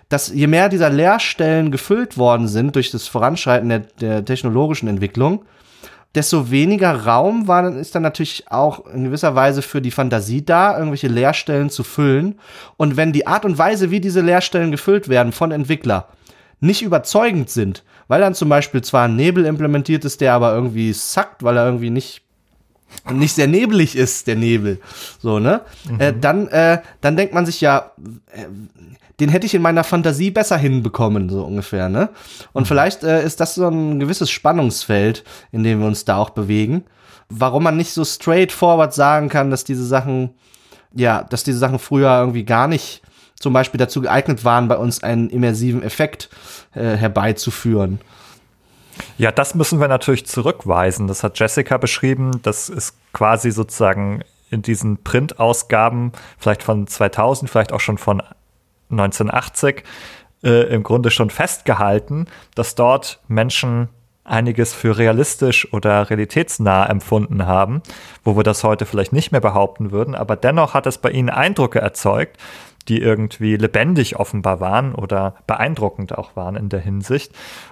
[0.10, 5.46] dass je mehr dieser Leerstellen gefüllt worden sind durch das Voranschreiten der, der technologischen Entwicklung,
[6.14, 10.78] desto weniger Raum war, ist dann natürlich auch in gewisser Weise für die Fantasie da,
[10.78, 12.40] irgendwelche Leerstellen zu füllen.
[12.78, 16.08] Und wenn die Art und Weise, wie diese Leerstellen gefüllt werden von Entwickler,
[16.60, 20.94] nicht überzeugend sind, weil dann zum Beispiel zwar ein Nebel implementiert ist, der aber irgendwie
[20.94, 22.25] sackt, weil er irgendwie nicht
[23.12, 24.80] nicht sehr nebelig ist, der Nebel,
[25.20, 25.62] so, ne?
[25.90, 26.00] Mhm.
[26.00, 27.92] Äh, dann, äh, dann denkt man sich ja,
[28.32, 28.46] äh,
[29.20, 32.10] den hätte ich in meiner Fantasie besser hinbekommen, so ungefähr, ne?
[32.54, 32.68] Und mhm.
[32.68, 36.84] vielleicht äh, ist das so ein gewisses Spannungsfeld, in dem wir uns da auch bewegen.
[37.30, 40.32] Warum man nicht so straightforward sagen kann, dass diese Sachen,
[40.94, 43.02] ja, dass diese Sachen früher irgendwie gar nicht
[43.40, 46.30] zum Beispiel dazu geeignet waren, bei uns einen immersiven Effekt
[46.74, 48.00] äh, herbeizuführen.
[49.18, 51.08] Ja, das müssen wir natürlich zurückweisen.
[51.08, 52.40] Das hat Jessica beschrieben.
[52.44, 58.22] Das ist quasi sozusagen in diesen Printausgaben, vielleicht von 2000, vielleicht auch schon von
[58.90, 59.84] 1980,
[60.44, 63.90] äh, im Grunde schon festgehalten, dass dort Menschen
[64.24, 67.82] einiges für realistisch oder realitätsnah empfunden haben,
[68.24, 71.30] wo wir das heute vielleicht nicht mehr behaupten würden, aber dennoch hat es bei ihnen
[71.30, 72.38] Eindrücke erzeugt,
[72.88, 77.32] die irgendwie lebendig offenbar waren oder beeindruckend auch waren in der Hinsicht.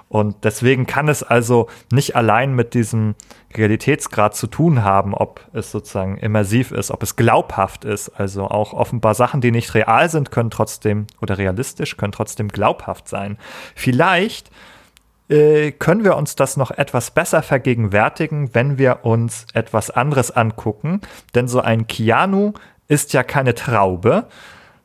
[0.09, 3.15] Und deswegen kann es also nicht allein mit diesem
[3.55, 8.09] Realitätsgrad zu tun haben, ob es sozusagen immersiv ist, ob es glaubhaft ist.
[8.09, 13.07] Also auch offenbar Sachen, die nicht real sind, können trotzdem oder realistisch, können trotzdem glaubhaft
[13.07, 13.37] sein.
[13.75, 14.51] Vielleicht
[15.29, 21.01] äh, können wir uns das noch etwas besser vergegenwärtigen, wenn wir uns etwas anderes angucken.
[21.33, 22.53] Denn so ein Keanu
[22.87, 24.27] ist ja keine Traube,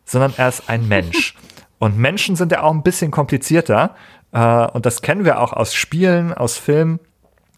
[0.09, 1.35] sondern er ist ein Mensch.
[1.79, 3.95] Und Menschen sind ja auch ein bisschen komplizierter.
[4.33, 6.99] Äh, und das kennen wir auch aus Spielen, aus Filmen.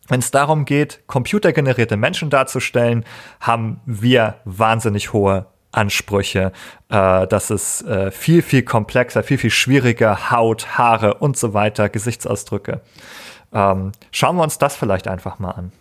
[0.08, 3.04] Wenn es darum geht, computergenerierte Menschen darzustellen,
[3.40, 6.52] haben wir wahnsinnig hohe Ansprüche.
[6.90, 10.30] Äh, das ist äh, viel, viel komplexer, viel, viel schwieriger.
[10.30, 12.80] Haut, Haare und so weiter, Gesichtsausdrücke.
[13.52, 15.72] Ähm, schauen wir uns das vielleicht einfach mal an.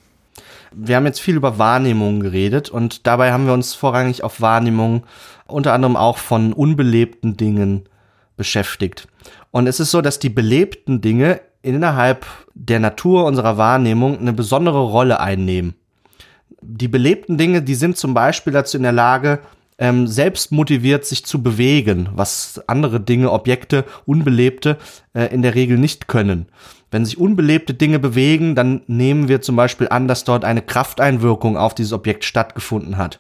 [0.72, 5.04] Wir haben jetzt viel über Wahrnehmung geredet und dabei haben wir uns vorrangig auf Wahrnehmung
[5.52, 7.84] unter anderem auch von unbelebten Dingen
[8.38, 9.08] beschäftigt.
[9.52, 14.82] Und es ist so, dass die belebten Dinge innerhalb der Natur unserer Wahrnehmung eine besondere
[14.82, 15.76] Rolle einnehmen.
[16.62, 19.40] Die belebten Dinge, die sind zum Beispiel dazu in der Lage,
[19.78, 24.78] ähm, selbst motiviert sich zu bewegen, was andere Dinge, Objekte, unbelebte
[25.14, 26.48] äh, in der Regel nicht können.
[26.92, 31.58] Wenn sich unbelebte Dinge bewegen, dann nehmen wir zum Beispiel an, dass dort eine Krafteinwirkung
[31.58, 33.20] auf dieses Objekt stattgefunden hat.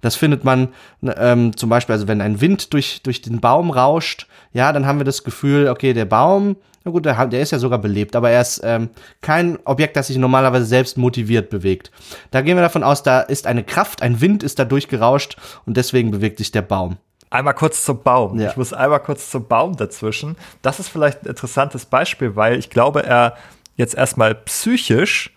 [0.00, 0.68] Das findet man
[1.02, 4.98] ähm, zum Beispiel, also wenn ein Wind durch, durch den Baum rauscht, ja, dann haben
[4.98, 8.30] wir das Gefühl, okay, der Baum, na gut, der, der ist ja sogar belebt, aber
[8.30, 8.90] er ist ähm,
[9.22, 11.90] kein Objekt, das sich normalerweise selbst motiviert bewegt.
[12.30, 15.76] Da gehen wir davon aus, da ist eine Kraft, ein Wind ist da durchgerauscht und
[15.76, 16.98] deswegen bewegt sich der Baum.
[17.34, 18.38] Einmal kurz zum Baum.
[18.38, 18.50] Ja.
[18.50, 20.36] Ich muss einmal kurz zum Baum dazwischen.
[20.62, 23.36] Das ist vielleicht ein interessantes Beispiel, weil ich glaube, er
[23.74, 25.36] jetzt erstmal psychisch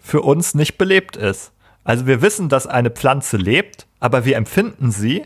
[0.00, 1.52] für uns nicht belebt ist.
[1.84, 5.24] Also wir wissen, dass eine Pflanze lebt, aber wir empfinden sie,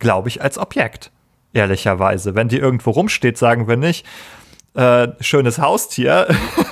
[0.00, 1.12] glaube ich, als Objekt.
[1.52, 2.34] Ehrlicherweise.
[2.34, 4.04] Wenn die irgendwo rumsteht, sagen wir nicht,
[4.74, 6.26] äh, schönes Haustier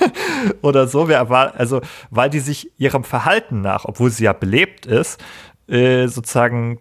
[0.61, 1.07] oder so.
[1.07, 5.23] Wir also, weil die sich ihrem Verhalten nach, obwohl sie ja belebt ist,
[5.69, 6.79] äh, sozusagen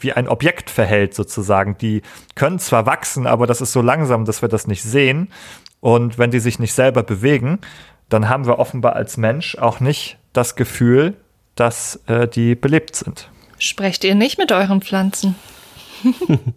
[0.00, 1.76] wie ein Objekt verhält, sozusagen.
[1.78, 2.02] Die
[2.34, 5.28] können zwar wachsen, aber das ist so langsam, dass wir das nicht sehen.
[5.80, 7.60] Und wenn die sich nicht selber bewegen,
[8.08, 11.14] dann haben wir offenbar als Mensch auch nicht das Gefühl,
[11.54, 13.30] dass äh, die belebt sind.
[13.58, 15.34] Sprecht ihr nicht mit euren Pflanzen?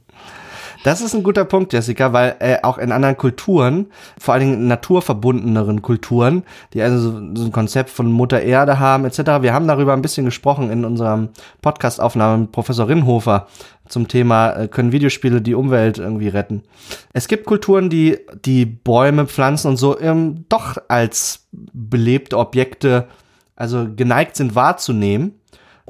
[0.83, 4.67] Das ist ein guter Punkt, Jessica, weil äh, auch in anderen Kulturen, vor allen Dingen
[4.67, 9.41] naturverbundeneren Kulturen, die also so, so ein Konzept von Mutter Erde haben etc.
[9.41, 11.29] Wir haben darüber ein bisschen gesprochen in unserem
[11.61, 13.47] Podcast-Aufnahme mit Professor Rinhofer
[13.87, 16.63] zum Thema, äh, können Videospiele die Umwelt irgendwie retten.
[17.13, 23.07] Es gibt Kulturen, die die Bäume, Pflanzen und so ähm, doch als belebte Objekte
[23.55, 25.40] also geneigt sind wahrzunehmen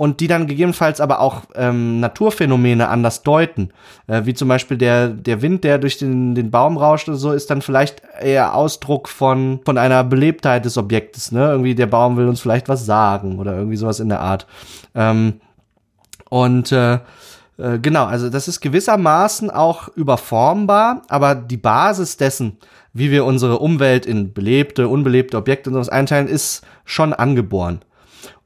[0.01, 3.69] und die dann gegebenenfalls aber auch ähm, Naturphänomene anders deuten.
[4.07, 7.31] Äh, wie zum Beispiel der, der Wind, der durch den, den Baum rauscht oder so,
[7.33, 11.31] ist dann vielleicht eher Ausdruck von, von einer Belebtheit des Objektes.
[11.31, 11.51] Ne?
[11.51, 14.47] Irgendwie der Baum will uns vielleicht was sagen oder irgendwie sowas in der Art.
[14.95, 15.39] Ähm,
[16.31, 16.95] und äh,
[17.59, 22.57] äh, genau, also das ist gewissermaßen auch überformbar, aber die Basis dessen,
[22.91, 27.81] wie wir unsere Umwelt in belebte, unbelebte Objekte und sowas einteilen, ist schon angeboren.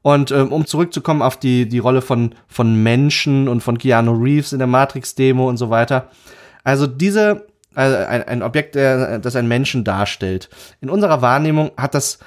[0.02, 4.52] Und ähm, um zurückzukommen auf die, die Rolle von, von Menschen und von Keanu Reeves
[4.52, 6.10] in der Matrix-Demo und so weiter.
[6.64, 10.48] Also diese, also ein, ein Objekt, der, das einen Menschen darstellt.
[10.80, 12.18] In unserer Wahrnehmung hat das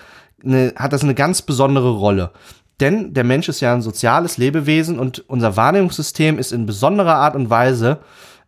[0.44, 2.32] eine, hat das eine ganz besondere Rolle.
[2.80, 7.36] Denn der Mensch ist ja ein soziales Lebewesen und unser Wahrnehmungssystem ist in besonderer Art
[7.36, 8.00] und Weise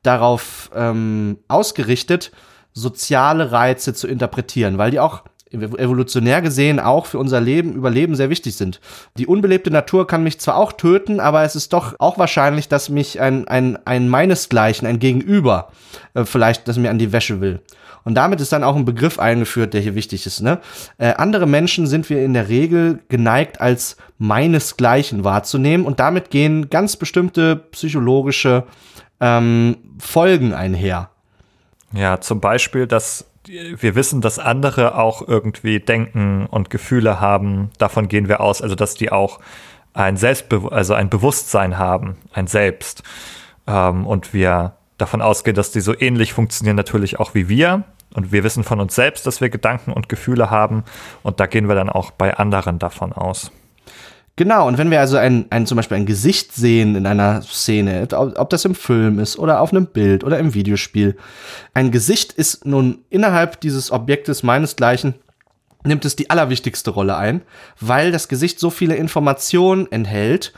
[0.04, 2.32] darauf ähm, ausgerichtet,
[2.74, 5.24] soziale Reize zu interpretieren, weil die auch
[5.54, 8.80] evolutionär gesehen auch für unser Leben, Überleben sehr wichtig sind.
[9.18, 12.90] Die unbelebte Natur kann mich zwar auch töten, aber es ist doch auch wahrscheinlich, dass
[12.90, 15.72] mich ein, ein, ein meinesgleichen, ein Gegenüber,
[16.14, 17.62] äh, vielleicht, das mir an die Wäsche will.
[18.04, 20.42] Und damit ist dann auch ein Begriff eingeführt, der hier wichtig ist.
[20.42, 20.60] Ne?
[20.98, 26.70] Äh, andere Menschen sind wir in der Regel geneigt, als meinesgleichen wahrzunehmen und damit gehen
[26.70, 28.64] ganz bestimmte psychologische
[29.20, 31.10] ähm, Folgen einher.
[31.94, 37.72] Ja, zum Beispiel, dass wir wissen, dass andere auch irgendwie denken und Gefühle haben.
[37.78, 39.40] Davon gehen wir aus, also dass die auch
[39.94, 43.04] ein Selbstbe also ein Bewusstsein haben, ein Selbst.
[43.68, 47.84] Ähm, und wir davon ausgehen, dass die so ähnlich funktionieren natürlich auch wie wir.
[48.14, 50.84] Und wir wissen von uns selbst, dass wir Gedanken und Gefühle haben.
[51.24, 53.52] Und da gehen wir dann auch bei anderen davon aus.
[54.38, 58.08] Genau, und wenn wir also ein, ein, zum Beispiel ein Gesicht sehen in einer Szene,
[58.14, 61.18] ob, ob das im Film ist oder auf einem Bild oder im Videospiel,
[61.74, 65.16] ein Gesicht ist nun innerhalb dieses Objektes meinesgleichen
[65.84, 67.42] nimmt es die allerwichtigste Rolle ein,
[67.80, 70.54] weil das Gesicht so viele Informationen enthält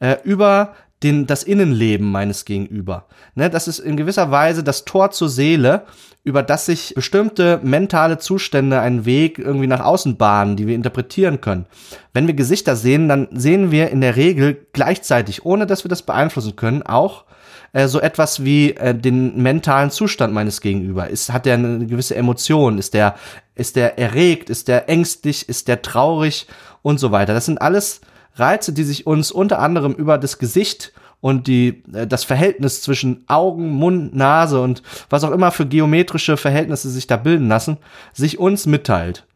[0.00, 3.06] äh, über den, das Innenleben meines Gegenüber.
[3.34, 5.82] Ne, das ist in gewisser Weise das Tor zur Seele,
[6.24, 11.40] über das sich bestimmte mentale Zustände einen Weg irgendwie nach außen bahnen, die wir interpretieren
[11.40, 11.66] können.
[12.12, 16.02] Wenn wir Gesichter sehen, dann sehen wir in der Regel gleichzeitig, ohne dass wir das
[16.02, 17.26] beeinflussen können, auch
[17.72, 21.08] äh, so etwas wie äh, den mentalen Zustand meines Gegenüber.
[21.08, 22.78] Ist, hat er eine gewisse Emotion?
[22.78, 23.14] Ist der,
[23.54, 24.50] ist der erregt?
[24.50, 25.48] Ist der ängstlich?
[25.48, 26.46] Ist der traurig?
[26.82, 27.34] Und so weiter.
[27.34, 28.00] Das sind alles
[28.36, 33.24] Reize, die sich uns unter anderem über das Gesicht und die, äh, das Verhältnis zwischen
[33.26, 37.78] Augen, Mund, Nase und was auch immer für geometrische Verhältnisse sich da bilden lassen,
[38.12, 39.26] sich uns mitteilt.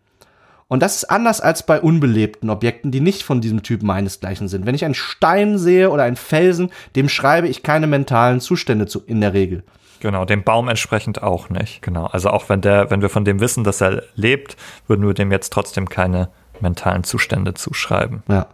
[0.68, 4.66] Und das ist anders als bei unbelebten Objekten, die nicht von diesem Typ meinesgleichen sind.
[4.66, 9.02] Wenn ich einen Stein sehe oder einen Felsen, dem schreibe ich keine mentalen Zustände zu,
[9.04, 9.64] in der Regel.
[9.98, 11.82] Genau, dem Baum entsprechend auch nicht.
[11.82, 12.06] Genau.
[12.06, 15.32] Also auch wenn der, wenn wir von dem wissen, dass er lebt, würden wir dem
[15.32, 16.28] jetzt trotzdem keine
[16.60, 18.22] mentalen Zustände zuschreiben.
[18.28, 18.46] Ja.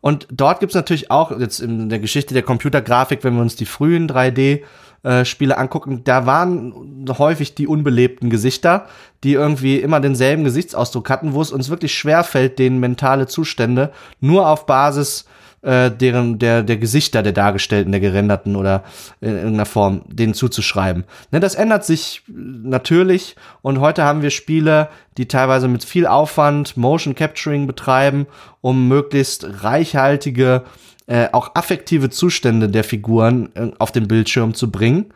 [0.00, 3.56] Und dort gibt es natürlich auch, jetzt in der Geschichte der Computergrafik, wenn wir uns
[3.56, 4.62] die frühen 3D
[5.04, 8.86] äh, Spiele angucken, da waren häufig die unbelebten Gesichter,
[9.24, 13.92] die irgendwie immer denselben Gesichtsausdruck hatten, wo es uns wirklich schwer fällt, den mentale Zustände
[14.20, 15.24] nur auf Basis
[15.62, 18.82] äh, deren der der Gesichter der dargestellten, der gerenderten oder
[19.20, 21.04] in irgendeiner Form denen zuzuschreiben.
[21.30, 23.36] Ne, das ändert sich natürlich.
[23.62, 28.26] Und heute haben wir Spiele, die teilweise mit viel Aufwand Motion Capturing betreiben,
[28.60, 30.64] um möglichst reichhaltige
[31.06, 35.06] äh, auch affektive Zustände der Figuren äh, auf den Bildschirm zu bringen.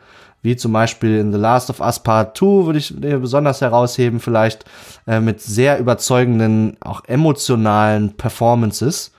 [0.43, 4.65] Wie zum Beispiel in The Last of Us Part 2 würde ich besonders herausheben, vielleicht
[5.07, 9.11] äh, mit sehr überzeugenden, auch emotionalen Performances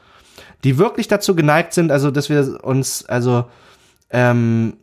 [0.64, 3.44] die wirklich dazu geneigt sind, also dass wir uns, also
[4.10, 4.76] ähm,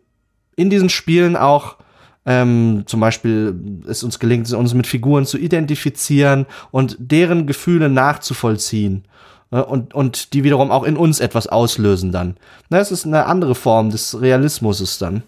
[0.55, 1.77] in diesen Spielen auch
[2.25, 9.05] ähm, zum Beispiel es uns gelingt, uns mit Figuren zu identifizieren und deren Gefühle nachzuvollziehen.
[9.51, 12.37] Äh, und, und die wiederum auch in uns etwas auslösen dann.
[12.69, 15.23] Das ist eine andere Form des Realismus dann.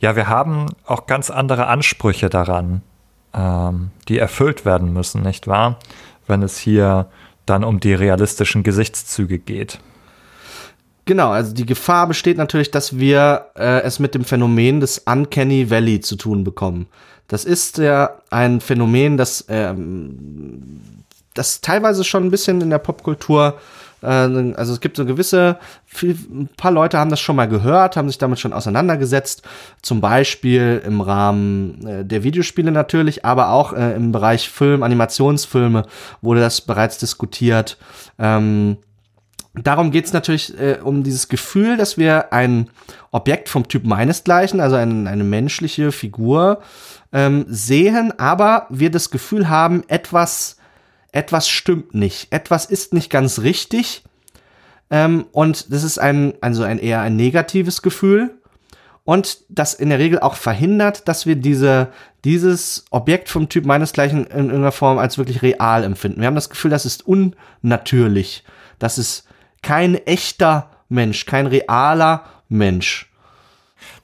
[0.00, 2.80] Ja, wir haben auch ganz andere Ansprüche daran,
[3.34, 5.78] ähm, die erfüllt werden müssen, nicht wahr?
[6.26, 7.06] Wenn es hier
[7.50, 9.80] dann um die realistischen Gesichtszüge geht.
[11.04, 15.68] Genau, also die Gefahr besteht natürlich, dass wir äh, es mit dem Phänomen des Uncanny
[15.68, 16.86] Valley zu tun bekommen.
[17.26, 20.80] Das ist ja ein Phänomen, das, ähm,
[21.34, 23.58] das teilweise schon ein bisschen in der Popkultur
[24.06, 28.08] also es gibt so gewisse, viel, ein paar Leute haben das schon mal gehört, haben
[28.08, 29.42] sich damit schon auseinandergesetzt,
[29.82, 35.84] zum Beispiel im Rahmen äh, der Videospiele natürlich, aber auch äh, im Bereich Film, Animationsfilme
[36.22, 37.76] wurde das bereits diskutiert.
[38.18, 38.78] Ähm,
[39.54, 42.70] Darum geht es natürlich äh, um dieses Gefühl, dass wir ein
[43.10, 46.60] Objekt vom Typ meinesgleichen, also ein, eine menschliche Figur,
[47.12, 50.56] ähm, sehen, aber wir das Gefühl haben, etwas
[51.12, 54.02] etwas stimmt nicht, etwas ist nicht ganz richtig.
[54.90, 58.36] Ähm, und das ist ein, also ein eher ein negatives Gefühl.
[59.04, 61.88] Und das in der Regel auch verhindert, dass wir diese,
[62.24, 66.20] dieses Objekt vom Typ meinesgleichen in irgendeiner Form als wirklich real empfinden.
[66.20, 68.44] Wir haben das Gefühl, das ist unnatürlich.
[68.78, 69.26] Das ist
[69.62, 73.10] kein echter Mensch, kein realer Mensch.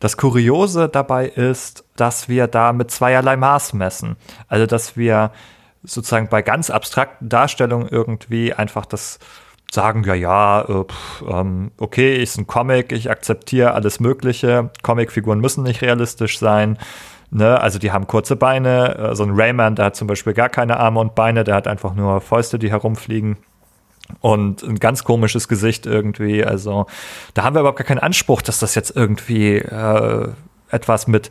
[0.01, 4.17] Das Kuriose dabei ist, dass wir da mit zweierlei Maß messen.
[4.49, 5.31] Also, dass wir
[5.87, 9.19] sozusagen bei ganz abstrakten Darstellungen irgendwie einfach das
[9.73, 14.71] sagen, ja, ja, äh, pff, ähm, okay, ist ein Comic, ich akzeptiere alles Mögliche.
[14.83, 16.79] Comicfiguren müssen nicht realistisch sein.
[17.31, 17.61] Ne?
[17.61, 18.97] Also die haben kurze Beine.
[18.97, 21.67] Äh, so ein Rayman, der hat zum Beispiel gar keine Arme und Beine, der hat
[21.67, 23.37] einfach nur Fäuste, die herumfliegen.
[24.21, 26.45] Und ein ganz komisches Gesicht irgendwie.
[26.45, 26.87] Also
[27.35, 30.29] da haben wir überhaupt gar keinen Anspruch, dass das jetzt irgendwie äh,
[30.71, 31.31] etwas mit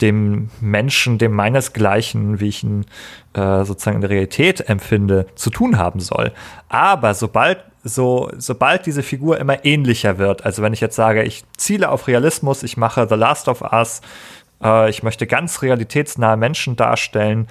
[0.00, 2.84] dem Menschen, dem meinesgleichen, wie ich ihn
[3.34, 6.32] äh, sozusagen in der Realität empfinde, zu tun haben soll.
[6.68, 11.44] Aber sobald so, sobald diese Figur immer ähnlicher wird, also wenn ich jetzt sage, ich
[11.56, 14.00] ziele auf Realismus, ich mache The Last of Us,
[14.62, 17.46] äh, ich möchte ganz realitätsnahe Menschen darstellen,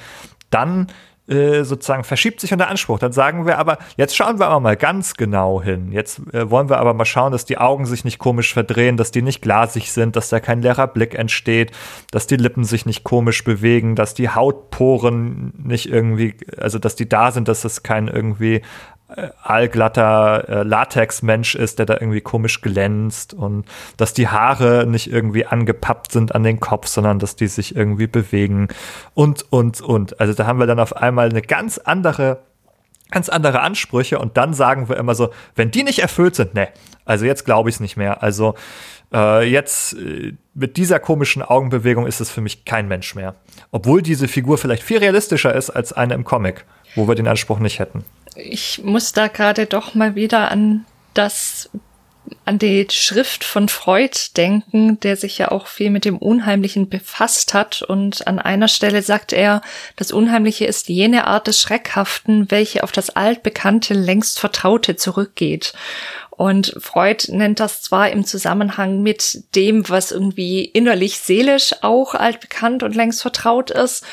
[0.49, 0.87] dann
[1.27, 2.99] äh, sozusagen verschiebt sich unser Anspruch.
[2.99, 5.91] Dann sagen wir aber, jetzt schauen wir aber mal ganz genau hin.
[5.91, 9.09] Jetzt äh, wollen wir aber mal schauen, dass die Augen sich nicht komisch verdrehen, dass
[9.09, 11.71] die nicht glasig sind, dass da kein leerer Blick entsteht,
[12.11, 17.09] dass die Lippen sich nicht komisch bewegen, dass die Hautporen nicht irgendwie, also dass die
[17.09, 18.61] da sind, dass es kein irgendwie
[19.43, 23.65] allglatter äh, Latex-Mensch ist, der da irgendwie komisch glänzt und
[23.97, 28.07] dass die Haare nicht irgendwie angepappt sind an den Kopf, sondern dass die sich irgendwie
[28.07, 28.67] bewegen
[29.13, 30.19] und, und, und.
[30.19, 32.39] Also da haben wir dann auf einmal eine ganz andere
[33.11, 36.69] ganz andere Ansprüche und dann sagen wir immer so, wenn die nicht erfüllt sind, ne,
[37.05, 38.23] also jetzt glaube ich es nicht mehr.
[38.23, 38.55] Also
[39.13, 43.35] äh, jetzt äh, mit dieser komischen Augenbewegung ist es für mich kein Mensch mehr.
[43.69, 47.59] Obwohl diese Figur vielleicht viel realistischer ist als eine im Comic, wo wir den Anspruch
[47.59, 48.03] nicht hätten
[48.35, 51.69] ich muss da gerade doch mal wieder an das
[52.45, 57.53] an die Schrift von Freud denken, der sich ja auch viel mit dem Unheimlichen befasst
[57.53, 57.81] hat.
[57.81, 59.61] Und an einer Stelle sagt er,
[59.95, 65.73] das Unheimliche ist jene Art des Schreckhaften, welche auf das altbekannte, längst Vertraute zurückgeht.
[66.29, 72.83] Und Freud nennt das zwar im Zusammenhang mit dem, was irgendwie innerlich seelisch auch altbekannt
[72.83, 74.03] und längst vertraut ist,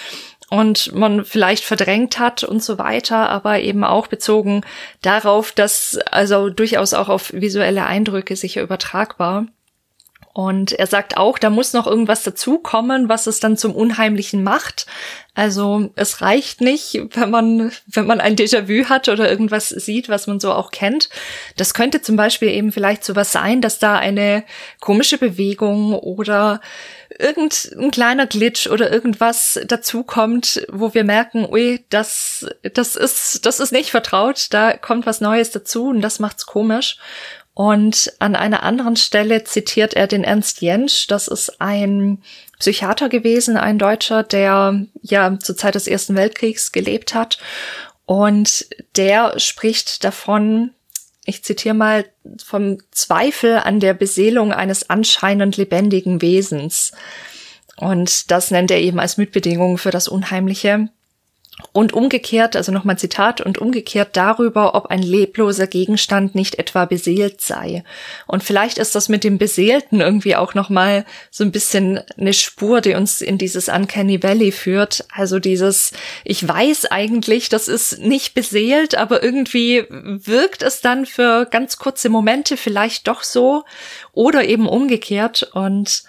[0.53, 4.67] und man vielleicht verdrängt hat und so weiter, aber eben auch bezogen
[5.01, 9.47] darauf, dass also durchaus auch auf visuelle Eindrücke sicher übertragbar.
[10.35, 14.87] Und er sagt auch, da muss noch irgendwas dazukommen, was es dann zum Unheimlichen macht.
[15.35, 20.27] Also es reicht nicht, wenn man, wenn man ein Déjà-vu hat oder irgendwas sieht, was
[20.27, 21.09] man so auch kennt.
[21.57, 24.45] Das könnte zum Beispiel eben vielleicht sowas sein, dass da eine
[24.81, 26.61] komische Bewegung oder
[27.19, 33.73] irgendein kleiner Glitch oder irgendwas dazukommt, wo wir merken, ui, das, das ist, das ist
[33.73, 36.99] nicht vertraut, da kommt was Neues dazu und das macht's komisch.
[37.55, 42.23] Und an einer anderen Stelle zitiert er den Ernst Jentsch, das ist ein
[42.59, 47.39] Psychiater gewesen, ein Deutscher, der ja zur Zeit des Ersten Weltkriegs gelebt hat.
[48.07, 50.71] Und der spricht davon,
[51.25, 52.05] ich zitiere mal,
[52.45, 56.93] vom Zweifel an der Beseelung eines anscheinend lebendigen Wesens.
[57.77, 60.89] Und das nennt er eben als Mitbedingung für das Unheimliche.
[61.73, 67.41] Und umgekehrt, also nochmal Zitat, und umgekehrt darüber, ob ein lebloser Gegenstand nicht etwa beseelt
[67.41, 67.85] sei.
[68.27, 72.81] Und vielleicht ist das mit dem Beseelten irgendwie auch nochmal so ein bisschen eine Spur,
[72.81, 75.05] die uns in dieses Uncanny Valley führt.
[75.13, 75.93] Also dieses,
[76.25, 82.09] ich weiß eigentlich, das ist nicht beseelt, aber irgendwie wirkt es dann für ganz kurze
[82.09, 83.65] Momente vielleicht doch so
[84.13, 86.03] oder eben umgekehrt und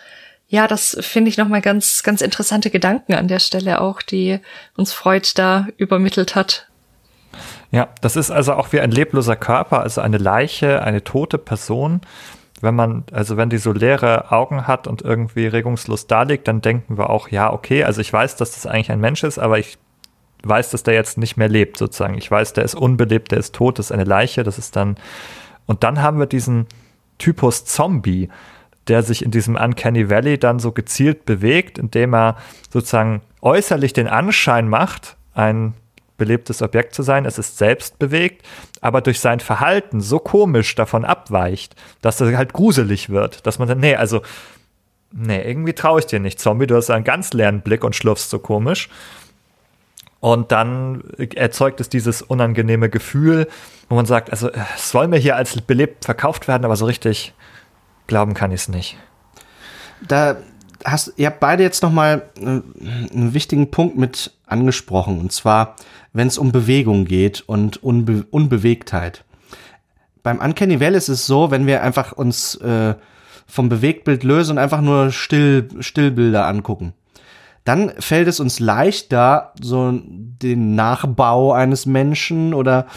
[0.54, 4.40] ja, das finde ich nochmal ganz, ganz interessante Gedanken an der Stelle auch, die
[4.78, 6.68] uns Freud da übermittelt hat.
[7.72, 12.02] Ja, das ist also auch wie ein lebloser Körper, also eine Leiche, eine tote Person.
[12.62, 16.62] Wenn man, also wenn die so leere Augen hat und irgendwie regungslos da liegt, dann
[16.62, 19.58] denken wir auch, ja, okay, also ich weiß, dass das eigentlich ein Mensch ist, aber
[19.58, 19.80] ich
[20.44, 22.16] weiß, dass der jetzt nicht mehr lebt, sozusagen.
[22.16, 24.98] Ich weiß, der ist unbelebt, der ist tot, das ist eine Leiche, das ist dann,
[25.66, 26.68] und dann haben wir diesen
[27.18, 28.30] Typus Zombie
[28.88, 32.38] der sich in diesem Uncanny Valley dann so gezielt bewegt, indem er
[32.70, 35.74] sozusagen äußerlich den Anschein macht, ein
[36.18, 38.46] belebtes Objekt zu sein, es ist selbst bewegt,
[38.82, 43.68] aber durch sein Verhalten so komisch davon abweicht, dass er halt gruselig wird, dass man
[43.68, 44.22] dann, nee, also,
[45.12, 48.30] nee, irgendwie traue ich dir nicht, Zombie, du hast einen ganz leeren Blick und schlurfst
[48.30, 48.90] so komisch.
[50.20, 51.04] Und dann
[51.36, 53.48] erzeugt es dieses unangenehme Gefühl,
[53.90, 57.34] wo man sagt, also es soll mir hier als belebt verkauft werden, aber so richtig
[58.08, 58.98] glauben kann ich es nicht.
[60.08, 60.38] Da
[60.86, 65.76] hast ihr habt beide jetzt noch mal äh, einen wichtigen Punkt mit angesprochen und zwar,
[66.12, 69.24] wenn es um Bewegung geht und Unbe Unbewegtheit.
[70.22, 72.96] Beim Uncanny Valley ist es so, wenn wir einfach uns äh,
[73.46, 76.94] vom Bewegtbild lösen und einfach nur Still, Stillbilder angucken
[77.64, 82.88] dann fällt es uns leichter, so den Nachbau eines Menschen oder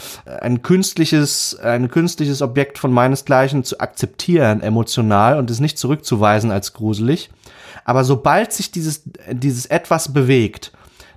[0.41, 6.73] ein künstliches, ein künstliches Objekt von meinesgleichen zu akzeptieren, emotional und es nicht zurückzuweisen als
[6.73, 7.29] gruselig.
[7.85, 10.73] Aber sobald sich dieses, dieses etwas bewegt,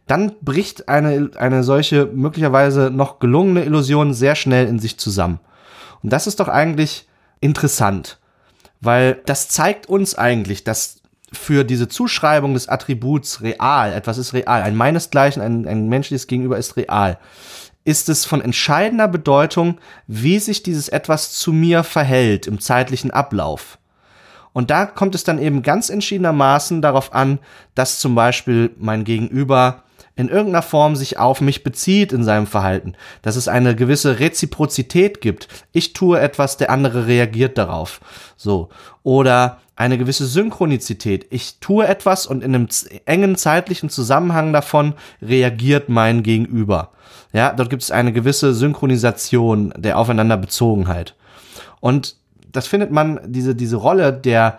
[0.06, 5.40] dann bricht eine, eine solche möglicherweise noch gelungene Illusion sehr schnell in sich zusammen.
[6.02, 7.08] Und das ist doch eigentlich
[7.40, 8.18] interessant,
[8.80, 10.99] weil das zeigt uns eigentlich, dass
[11.32, 16.58] für diese Zuschreibung des Attributs real, etwas ist real, ein meinesgleichen, ein, ein menschliches Gegenüber
[16.58, 17.18] ist real,
[17.84, 23.78] ist es von entscheidender Bedeutung, wie sich dieses etwas zu mir verhält im zeitlichen Ablauf.
[24.52, 27.38] Und da kommt es dann eben ganz entschiedenermaßen darauf an,
[27.74, 29.84] dass zum Beispiel mein Gegenüber
[30.20, 32.92] in irgendeiner Form sich auf mich bezieht in seinem Verhalten,
[33.22, 35.48] dass es eine gewisse Reziprozität gibt.
[35.72, 38.02] Ich tue etwas, der andere reagiert darauf.
[38.36, 38.68] So.
[39.02, 41.26] Oder eine gewisse Synchronizität.
[41.30, 42.68] Ich tue etwas und in einem
[43.06, 44.92] engen zeitlichen Zusammenhang davon
[45.22, 46.90] reagiert mein Gegenüber.
[47.32, 51.14] Ja, dort gibt es eine gewisse Synchronisation der Aufeinanderbezogenheit.
[51.80, 52.16] Und
[52.52, 54.58] das findet man, diese, diese Rolle der,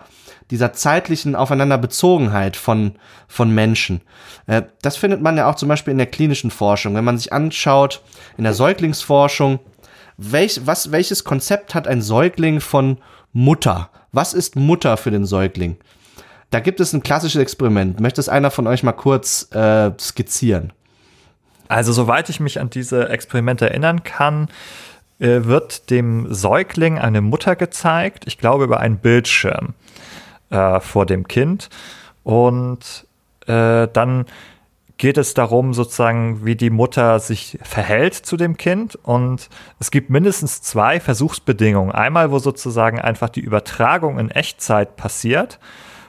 [0.50, 2.92] dieser zeitlichen Aufeinanderbezogenheit von,
[3.28, 4.00] von Menschen.
[4.46, 6.94] Äh, das findet man ja auch zum Beispiel in der klinischen Forschung.
[6.94, 8.02] Wenn man sich anschaut,
[8.36, 9.60] in der Säuglingsforschung,
[10.16, 12.98] welch, was, welches Konzept hat ein Säugling von
[13.32, 13.90] Mutter?
[14.12, 15.76] Was ist Mutter für den Säugling?
[16.50, 17.98] Da gibt es ein klassisches Experiment.
[17.98, 20.72] Möchte es einer von euch mal kurz äh, skizzieren?
[21.68, 24.48] Also, soweit ich mich an diese Experimente erinnern kann,
[25.18, 29.74] äh, wird dem Säugling eine Mutter gezeigt, ich glaube über einen Bildschirm
[30.52, 31.68] äh, vor dem Kind.
[32.22, 33.06] Und
[33.46, 34.26] äh, dann
[34.98, 38.96] geht es darum, sozusagen, wie die Mutter sich verhält zu dem Kind.
[39.02, 39.48] Und
[39.80, 41.90] es gibt mindestens zwei Versuchsbedingungen.
[41.90, 45.58] Einmal, wo sozusagen einfach die Übertragung in Echtzeit passiert,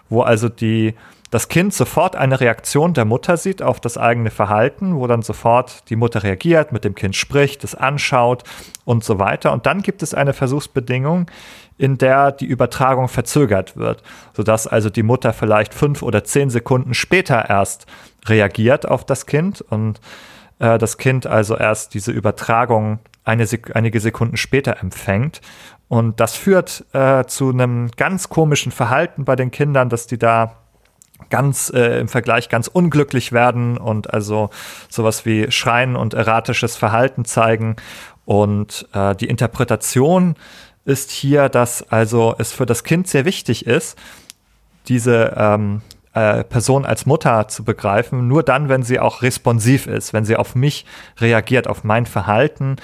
[0.09, 0.93] wo also die,
[1.31, 5.89] das Kind sofort eine Reaktion der Mutter sieht auf das eigene Verhalten, wo dann sofort
[5.89, 8.43] die Mutter reagiert, mit dem Kind spricht, es anschaut
[8.85, 9.53] und so weiter.
[9.53, 11.25] Und dann gibt es eine Versuchsbedingung,
[11.77, 14.03] in der die Übertragung verzögert wird,
[14.33, 17.85] sodass also die Mutter vielleicht fünf oder zehn Sekunden später erst
[18.25, 19.99] reagiert auf das Kind und
[20.59, 25.41] äh, das Kind also erst diese Übertragung eine Sek einige Sekunden später empfängt.
[25.87, 30.55] Und das führt äh, zu einem ganz komischen Verhalten bei den Kindern, dass die da
[31.29, 34.49] ganz äh, im Vergleich ganz unglücklich werden und also
[34.89, 37.75] sowas wie Schreien und erratisches Verhalten zeigen.
[38.25, 40.35] Und äh, die Interpretation
[40.85, 43.97] ist hier, dass also es für das Kind sehr wichtig ist,
[44.87, 45.81] diese ähm,
[46.13, 50.35] äh, Person als Mutter zu begreifen, nur dann, wenn sie auch responsiv ist, wenn sie
[50.35, 50.85] auf mich
[51.19, 52.75] reagiert, auf mein Verhalten.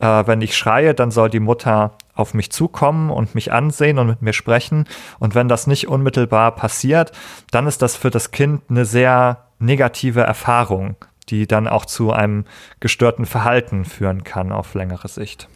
[0.00, 4.08] Äh, wenn ich schreie, dann soll die Mutter auf mich zukommen und mich ansehen und
[4.08, 4.86] mit mir sprechen.
[5.18, 7.12] Und wenn das nicht unmittelbar passiert,
[7.50, 10.96] dann ist das für das Kind eine sehr negative Erfahrung,
[11.30, 12.44] die dann auch zu einem
[12.80, 15.48] gestörten Verhalten führen kann auf längere Sicht.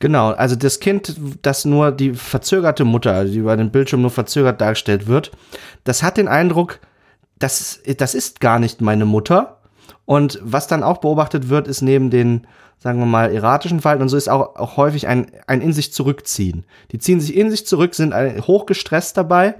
[0.00, 4.60] Genau, also das Kind, das nur die verzögerte Mutter, die über den Bildschirm nur verzögert
[4.60, 5.32] dargestellt wird,
[5.84, 6.78] das hat den Eindruck,
[7.38, 9.60] das, das ist gar nicht meine Mutter.
[10.04, 12.46] Und was dann auch beobachtet wird, ist neben den,
[12.78, 15.92] sagen wir mal, erratischen Verhalten und so ist auch, auch häufig ein, ein in sich
[15.92, 16.64] zurückziehen.
[16.92, 19.56] Die ziehen sich in sich zurück, sind hochgestresst dabei,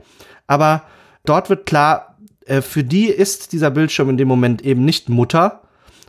[0.47, 0.84] aber
[1.24, 2.16] dort wird klar,
[2.47, 5.62] äh, für die ist dieser Bildschirm in dem Moment eben nicht Mutter.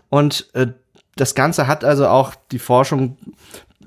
[0.10, 0.68] Und äh,
[1.16, 3.18] das Ganze hat also auch die Forschung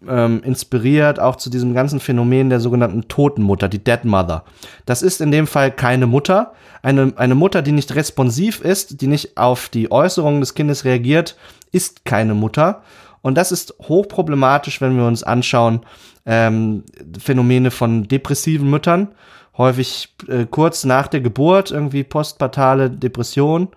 [0.09, 4.45] ähm, inspiriert, auch zu diesem ganzen Phänomen der sogenannten Totenmutter, die Dead Mother.
[4.87, 6.53] Das ist in dem Fall keine Mutter.
[6.83, 11.37] Eine, eine Mutter, die nicht responsiv ist, die nicht auf die Äußerungen des Kindes reagiert,
[11.71, 12.83] ist keine Mutter.
[13.21, 15.81] Und das ist hochproblematisch, wenn wir uns anschauen,
[16.27, 16.85] ähm,
[17.19, 19.09] Phänomene von depressiven Müttern.
[19.57, 23.69] Häufig äh, kurz nach der Geburt, irgendwie postpartale Depression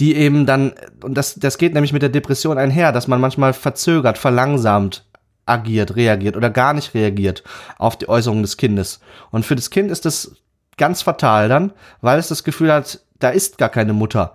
[0.00, 0.72] die eben dann,
[1.04, 5.04] und das, das geht nämlich mit der Depression einher, dass man manchmal verzögert, verlangsamt
[5.46, 7.42] agiert, reagiert oder gar nicht reagiert
[7.78, 9.00] auf die Äußerungen des Kindes.
[9.30, 10.36] Und für das Kind ist das
[10.76, 14.34] ganz fatal dann, weil es das Gefühl hat, da ist gar keine Mutter.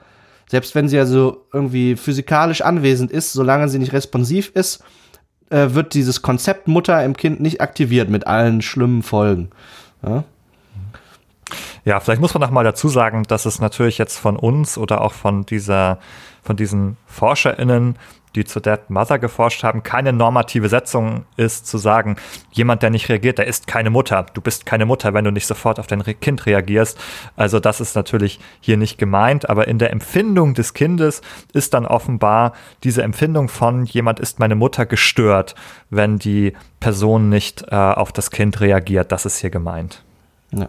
[0.50, 4.84] Selbst wenn sie also irgendwie physikalisch anwesend ist, solange sie nicht responsiv ist,
[5.50, 9.50] äh, wird dieses Konzept Mutter im Kind nicht aktiviert mit allen schlimmen Folgen.
[10.04, 10.24] Ja?
[11.88, 15.00] Ja, vielleicht muss man noch mal dazu sagen, dass es natürlich jetzt von uns oder
[15.00, 16.00] auch von dieser,
[16.44, 17.98] von diesen ForscherInnen
[18.36, 22.18] die zu Dead Mother geforscht haben, keine normative Setzung ist, zu sagen,
[22.52, 24.26] jemand, der nicht reagiert, der ist keine Mutter.
[24.34, 27.00] Du bist keine Mutter, wenn du nicht sofort auf dein Kind reagierst.
[27.38, 31.22] Also das ist natürlich hier nicht gemeint, aber in der Empfindung des Kindes
[31.54, 32.52] ist dann offenbar
[32.84, 35.56] diese Empfindung von jemand ist meine Mutter gestört,
[35.90, 39.14] wenn die Person nicht äh, auf das Kind reagiert.
[39.14, 40.04] Das ist hier gemeint.
[40.52, 40.68] Ja.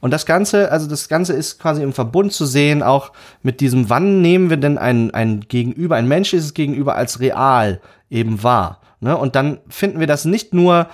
[0.00, 3.12] Und das Ganze, also das Ganze ist quasi im Verbund zu sehen, auch
[3.42, 7.80] mit diesem, wann nehmen wir denn ein, ein Gegenüber, ein menschliches Gegenüber als real
[8.10, 8.80] eben wahr.
[9.00, 9.16] Ne?
[9.16, 10.88] Und dann finden wir das nicht nur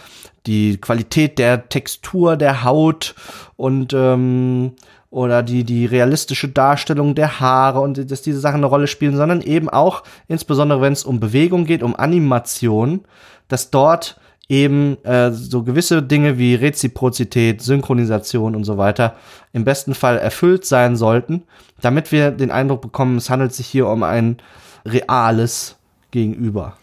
[0.46, 3.14] die Qualität der Textur der Haut
[3.56, 4.72] und ähm,
[5.10, 9.40] oder die, die realistische Darstellung der Haare und dass diese Sachen eine Rolle spielen, sondern
[9.42, 13.00] eben auch, insbesondere wenn es um Bewegung geht, um Animation,
[13.48, 14.20] dass dort
[14.50, 19.14] eben äh, so gewisse Dinge wie Reziprozität, Synchronisation und so weiter
[19.52, 21.44] im besten Fall erfüllt sein sollten,
[21.80, 24.38] damit wir den Eindruck bekommen, es handelt sich hier um ein
[24.84, 25.76] reales
[26.10, 26.76] Gegenüber.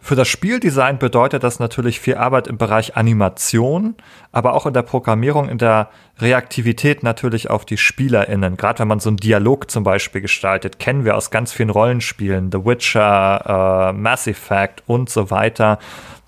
[0.00, 3.94] Für das Spieldesign bedeutet das natürlich viel Arbeit im Bereich Animation,
[4.32, 8.56] aber auch in der Programmierung, in der Reaktivität natürlich auf die SpielerInnen.
[8.56, 12.50] Gerade wenn man so einen Dialog zum Beispiel gestaltet, kennen wir aus ganz vielen Rollenspielen,
[12.50, 15.78] The Witcher, äh, Mass Effect und so weiter.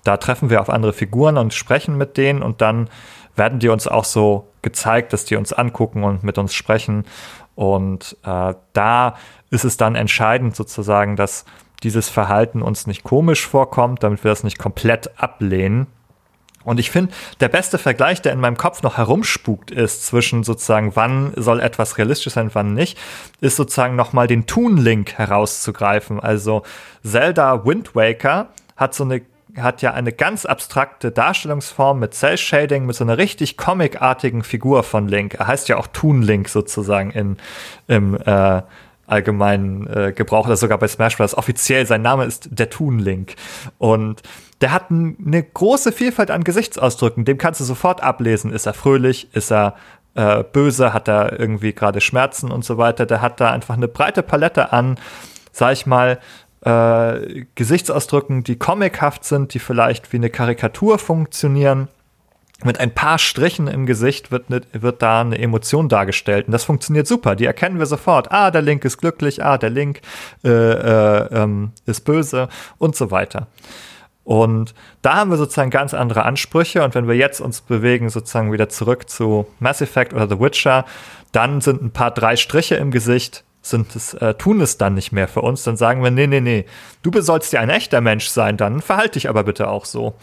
[0.03, 2.89] Da treffen wir auf andere Figuren und sprechen mit denen und dann
[3.35, 7.05] werden die uns auch so gezeigt, dass die uns angucken und mit uns sprechen.
[7.55, 9.15] Und äh, da
[9.49, 11.45] ist es dann entscheidend sozusagen, dass
[11.83, 15.87] dieses Verhalten uns nicht komisch vorkommt, damit wir das nicht komplett ablehnen.
[16.63, 20.95] Und ich finde, der beste Vergleich, der in meinem Kopf noch herumspukt ist zwischen sozusagen,
[20.95, 22.99] wann soll etwas realistisch sein, wann nicht,
[23.39, 26.19] ist sozusagen nochmal den Toon-Link herauszugreifen.
[26.19, 26.61] Also
[27.03, 29.21] Zelda Wind Waker hat so eine
[29.57, 34.83] hat ja eine ganz abstrakte Darstellungsform mit Cell Shading, mit so einer richtig comicartigen Figur
[34.83, 35.35] von Link.
[35.35, 37.37] Er heißt ja auch Toon Link sozusagen in,
[37.87, 38.61] im äh,
[39.07, 41.35] allgemeinen äh, Gebrauch, oder sogar bei Smash Bros.
[41.35, 43.35] Offiziell, sein Name ist der Toon Link.
[43.77, 44.21] Und
[44.61, 47.25] der hat eine große Vielfalt an Gesichtsausdrücken.
[47.25, 48.53] Dem kannst du sofort ablesen.
[48.53, 49.33] Ist er fröhlich?
[49.35, 49.75] Ist er
[50.13, 53.05] äh, böse, hat er irgendwie gerade Schmerzen und so weiter.
[53.05, 54.97] Der hat da einfach eine breite Palette an,
[55.51, 56.19] sag ich mal,
[56.61, 61.87] äh, Gesichtsausdrücken, die comichaft sind, die vielleicht wie eine Karikatur funktionieren.
[62.63, 66.45] Mit ein paar Strichen im Gesicht wird, ne, wird da eine Emotion dargestellt.
[66.45, 67.35] Und das funktioniert super.
[67.35, 68.31] Die erkennen wir sofort.
[68.31, 69.43] Ah, der Link ist glücklich.
[69.43, 70.01] Ah, der Link
[70.43, 73.47] äh, äh, ähm, ist böse und so weiter.
[74.23, 76.83] Und da haben wir sozusagen ganz andere Ansprüche.
[76.83, 80.85] Und wenn wir jetzt uns bewegen, sozusagen wieder zurück zu Mass Effect oder The Witcher,
[81.31, 85.11] dann sind ein paar drei Striche im Gesicht, sind es, äh, tun es dann nicht
[85.11, 85.63] mehr für uns.
[85.63, 86.65] Dann sagen wir, nee, nee, nee,
[87.03, 90.15] du sollst ja ein echter Mensch sein, dann verhalte dich aber bitte auch so.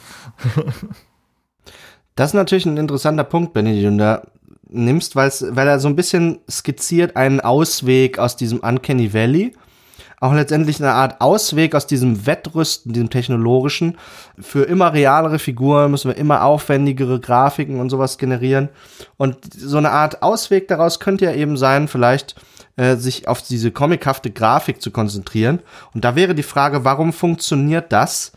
[2.16, 4.22] das ist natürlich ein interessanter Punkt, Benedikt, und da
[4.70, 5.30] nimmst, weil
[5.68, 9.54] er so ein bisschen skizziert einen Ausweg aus diesem Uncanny Valley
[10.20, 13.96] auch letztendlich eine Art Ausweg aus diesem Wettrüsten, diesem technologischen.
[14.38, 18.68] Für immer realere Figuren müssen wir immer aufwendigere Grafiken und sowas generieren.
[19.16, 22.34] Und so eine Art Ausweg daraus könnte ja eben sein, vielleicht
[22.78, 25.58] äh, sich auf diese comichafte Grafik zu konzentrieren.
[25.94, 28.30] Und da wäre die Frage, warum funktioniert das,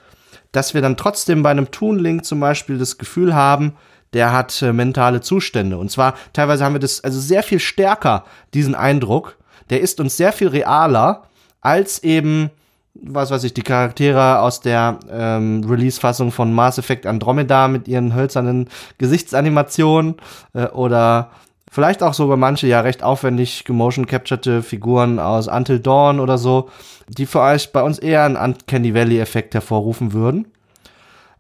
[0.52, 3.74] dass wir dann trotzdem bei einem Toon Link zum Beispiel das Gefühl haben,
[4.14, 5.78] der hat äh, mentale Zustände.
[5.78, 8.26] Und zwar teilweise haben wir das also sehr viel stärker,
[8.56, 9.38] diesen Eindruck.
[9.70, 11.24] Der ist uns sehr viel realer
[11.62, 12.50] als eben,
[12.96, 18.16] was weiß ich, die Charaktere aus der ähm, Release-Fassung von Mass Effect Andromeda mit ihren
[18.16, 20.16] hölzernen Gesichtsanimationen
[20.54, 21.30] äh, oder
[21.72, 26.70] vielleicht auch sogar manche ja recht aufwendig gemotion capturete Figuren aus Until Dawn oder so,
[27.08, 30.46] die für euch bei uns eher einen Uncanny Valley-Effekt hervorrufen würden.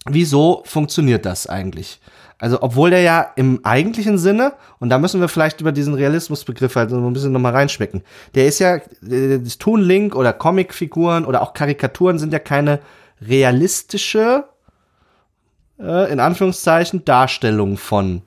[0.09, 1.99] Wieso funktioniert das eigentlich?
[2.39, 6.75] Also, obwohl der ja im eigentlichen Sinne, und da müssen wir vielleicht über diesen Realismusbegriff
[6.75, 8.01] halt so ein bisschen nochmal reinschmecken,
[8.33, 12.79] der ist ja, das Toon Link oder Comicfiguren oder auch Karikaturen sind ja keine
[13.21, 14.45] realistische,
[15.79, 18.23] äh, in Anführungszeichen, Darstellung von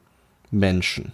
[0.52, 1.12] Menschen.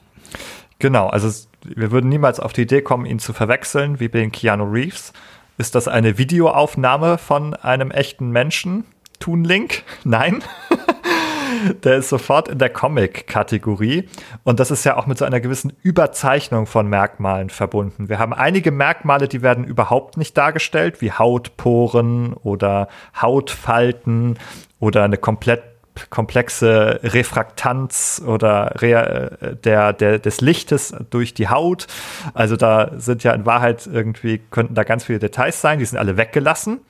[0.81, 4.33] Genau, also wir würden niemals auf die Idee kommen, ihn zu verwechseln, wie bei den
[4.33, 5.13] Keanu Reeves.
[5.59, 8.85] Ist das eine Videoaufnahme von einem echten Menschen?
[9.21, 9.83] Toon Link?
[10.05, 10.43] Nein.
[11.85, 14.09] der ist sofort in der Comic-Kategorie.
[14.43, 18.09] Und das ist ja auch mit so einer gewissen Überzeichnung von Merkmalen verbunden.
[18.09, 22.89] Wir haben einige Merkmale, die werden überhaupt nicht dargestellt, wie Hautporen oder
[23.21, 24.39] Hautfalten
[24.79, 25.63] oder eine komplett
[26.09, 31.87] komplexe Refraktanz oder Re äh, der, der, des Lichtes durch die Haut.
[32.35, 35.99] Also da sind ja in Wahrheit irgendwie, könnten da ganz viele Details sein, die sind
[35.99, 36.81] alle weggelassen.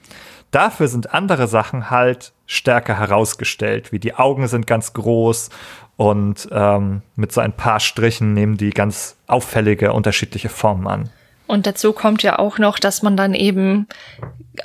[0.50, 5.50] Dafür sind andere Sachen halt stärker herausgestellt, wie die Augen sind ganz groß
[5.96, 11.11] und ähm, mit so ein paar Strichen nehmen die ganz auffällige unterschiedliche Formen an.
[11.46, 13.86] Und dazu kommt ja auch noch, dass man dann eben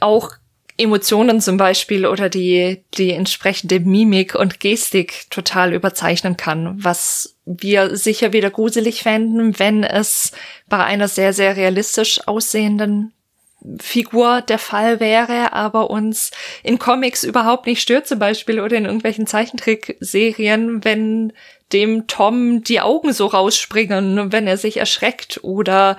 [0.01, 0.31] auch
[0.78, 7.95] Emotionen zum Beispiel oder die, die entsprechende Mimik und Gestik total überzeichnen kann, was wir
[7.95, 10.32] sicher wieder gruselig fänden, wenn es
[10.67, 13.13] bei einer sehr, sehr realistisch aussehenden
[13.80, 18.86] Figur der Fall wäre, aber uns in Comics überhaupt nicht stört zum Beispiel oder in
[18.86, 21.34] irgendwelchen Zeichentrickserien, wenn
[21.73, 25.97] dem Tom die Augen so rausspringen, wenn er sich erschreckt oder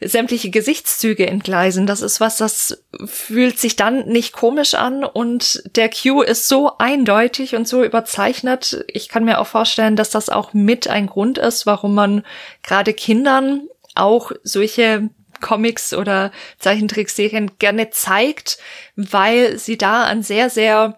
[0.00, 1.86] sämtliche Gesichtszüge entgleisen.
[1.86, 6.78] Das ist was, das fühlt sich dann nicht komisch an und der Q ist so
[6.78, 8.84] eindeutig und so überzeichnet.
[8.88, 12.24] Ich kann mir auch vorstellen, dass das auch mit ein Grund ist, warum man
[12.62, 18.58] gerade Kindern auch solche Comics oder Zeichentrickserien gerne zeigt,
[18.96, 20.96] weil sie da an sehr, sehr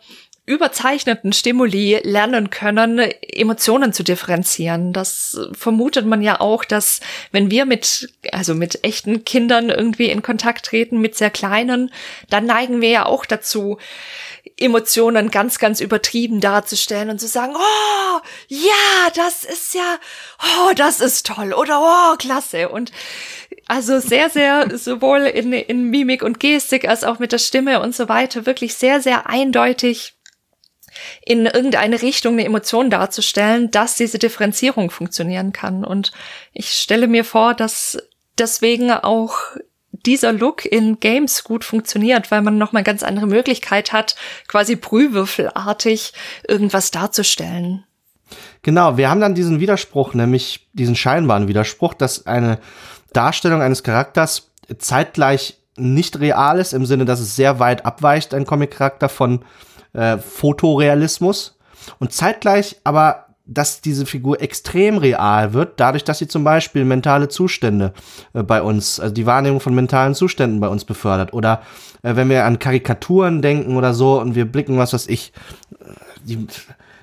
[0.50, 4.92] überzeichneten Stimuli lernen können, Emotionen zu differenzieren.
[4.92, 10.22] Das vermutet man ja auch, dass wenn wir mit, also mit echten Kindern irgendwie in
[10.22, 11.92] Kontakt treten, mit sehr kleinen,
[12.30, 13.78] dann neigen wir ja auch dazu,
[14.56, 19.98] Emotionen ganz, ganz übertrieben darzustellen und zu sagen, oh, ja, das ist ja,
[20.42, 22.68] oh, das ist toll oder oh, klasse.
[22.68, 22.90] Und
[23.66, 27.94] also sehr, sehr sowohl in, in Mimik und Gestik als auch mit der Stimme und
[27.94, 30.14] so weiter wirklich sehr, sehr eindeutig
[31.24, 35.84] in irgendeine Richtung eine Emotion darzustellen, dass diese Differenzierung funktionieren kann.
[35.84, 36.12] Und
[36.52, 37.98] ich stelle mir vor, dass
[38.38, 39.36] deswegen auch
[40.06, 44.16] dieser Look in Games gut funktioniert, weil man noch mal ganz andere Möglichkeit hat,
[44.48, 46.12] quasi prühwürfelartig
[46.48, 47.84] irgendwas darzustellen.
[48.62, 52.58] Genau, wir haben dann diesen Widerspruch, nämlich diesen scheinbaren Widerspruch, dass eine
[53.12, 58.46] Darstellung eines Charakters zeitgleich nicht real ist, im Sinne, dass es sehr weit abweicht, ein
[58.46, 59.44] Comic-Charakter von
[59.92, 61.58] äh, Fotorealismus.
[61.98, 67.28] Und zeitgleich aber, dass diese Figur extrem real wird, dadurch, dass sie zum Beispiel mentale
[67.28, 67.92] Zustände
[68.32, 71.32] äh, bei uns, also die Wahrnehmung von mentalen Zuständen bei uns befördert.
[71.32, 71.62] Oder
[72.02, 75.32] äh, wenn wir an Karikaturen denken oder so und wir blicken, was weiß ich,
[75.80, 75.84] äh,
[76.22, 76.46] die,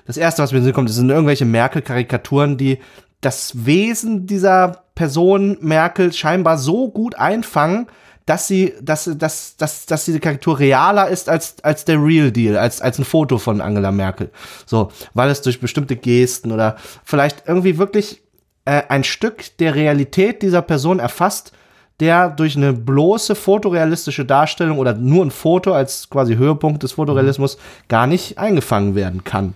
[0.06, 2.78] das erste, was mir in den Sinn kommt, sind irgendwelche Merkel-Karikaturen, die
[3.20, 7.88] das Wesen dieser Person Merkel scheinbar so gut einfangen,
[8.28, 12.58] dass sie, dass, dass, dass, dass diese Karikatur realer ist als, als der Real Deal,
[12.58, 14.30] als, als ein Foto von Angela Merkel.
[14.66, 18.20] So, weil es durch bestimmte Gesten oder vielleicht irgendwie wirklich
[18.66, 21.52] äh, ein Stück der Realität dieser Person erfasst,
[22.00, 27.56] der durch eine bloße fotorealistische Darstellung oder nur ein Foto als quasi Höhepunkt des Fotorealismus
[27.88, 29.54] gar nicht eingefangen werden kann.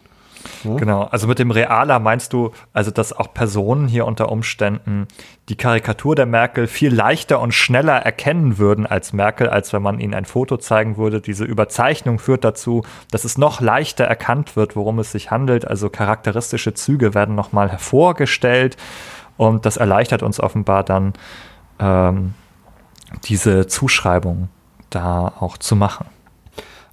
[0.63, 0.77] Hm?
[0.77, 5.07] Genau, also mit dem Realer meinst du, also dass auch Personen hier unter Umständen
[5.49, 9.99] die Karikatur der Merkel viel leichter und schneller erkennen würden als Merkel, als wenn man
[9.99, 11.21] ihnen ein Foto zeigen würde.
[11.21, 15.67] Diese Überzeichnung führt dazu, dass es noch leichter erkannt wird, worum es sich handelt.
[15.67, 18.77] Also charakteristische Züge werden nochmal hervorgestellt
[19.37, 21.15] und das erleichtert uns offenbar dann
[21.79, 22.35] ähm,
[23.25, 24.49] diese Zuschreibung
[24.91, 26.07] da auch zu machen.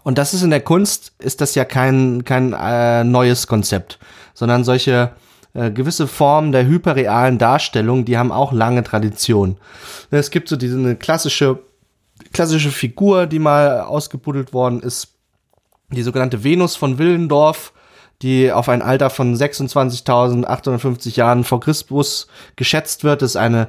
[0.10, 3.99] Und das ist in der Kunst, ist das ja kein, kein äh, neues Konzept,
[4.34, 5.12] sondern solche
[5.53, 9.57] äh, gewisse Formen der hyperrealen Darstellung, die haben auch lange Tradition.
[10.10, 11.60] Es gibt so diese klassische,
[12.34, 15.10] klassische Figur, die mal ausgebuddelt worden ist,
[15.91, 17.72] die sogenannte Venus von Willendorf,
[18.24, 23.68] die auf ein Alter von 26.850 Jahren vor Christus geschätzt wird, das ist eine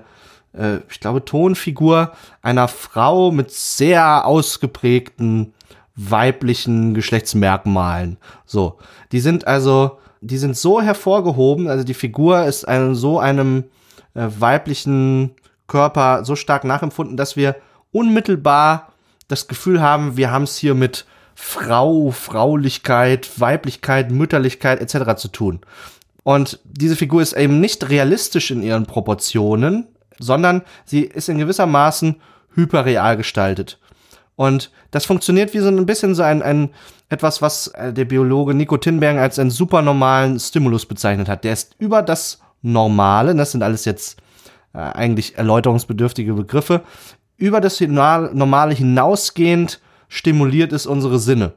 [0.55, 5.53] äh, ich glaube, Tonfigur einer Frau mit sehr ausgeprägten
[6.09, 8.17] weiblichen Geschlechtsmerkmalen.
[8.47, 8.79] So,
[9.13, 13.65] die sind also, die sind so hervorgehoben, also die Figur ist einem so einem
[14.15, 15.33] äh, weiblichen
[15.67, 17.57] Körper so stark nachempfunden, dass wir
[17.93, 18.93] unmittelbar
[19.29, 25.17] das Gefühl haben, wir haben es hier mit Frau, Fraulichkeit, Weiblichkeit, Mütterlichkeit etc.
[25.21, 25.61] zu tun.
[26.23, 29.87] Und diese Figur ist eben nicht realistisch in ihren Proportionen,
[30.19, 32.17] sondern sie ist in gewisser Maßen
[32.55, 33.79] hyperreal gestaltet.
[34.41, 36.71] Und das funktioniert wie so ein bisschen so ein, ein
[37.11, 41.45] etwas, was äh, der Biologe Nico Tinbergen als einen supernormalen Stimulus bezeichnet hat.
[41.45, 44.17] Der ist über das Normale, das sind alles jetzt
[44.73, 46.81] äh, eigentlich erläuterungsbedürftige Begriffe,
[47.37, 49.79] über das Normale hinausgehend
[50.09, 51.53] stimuliert es unsere Sinne.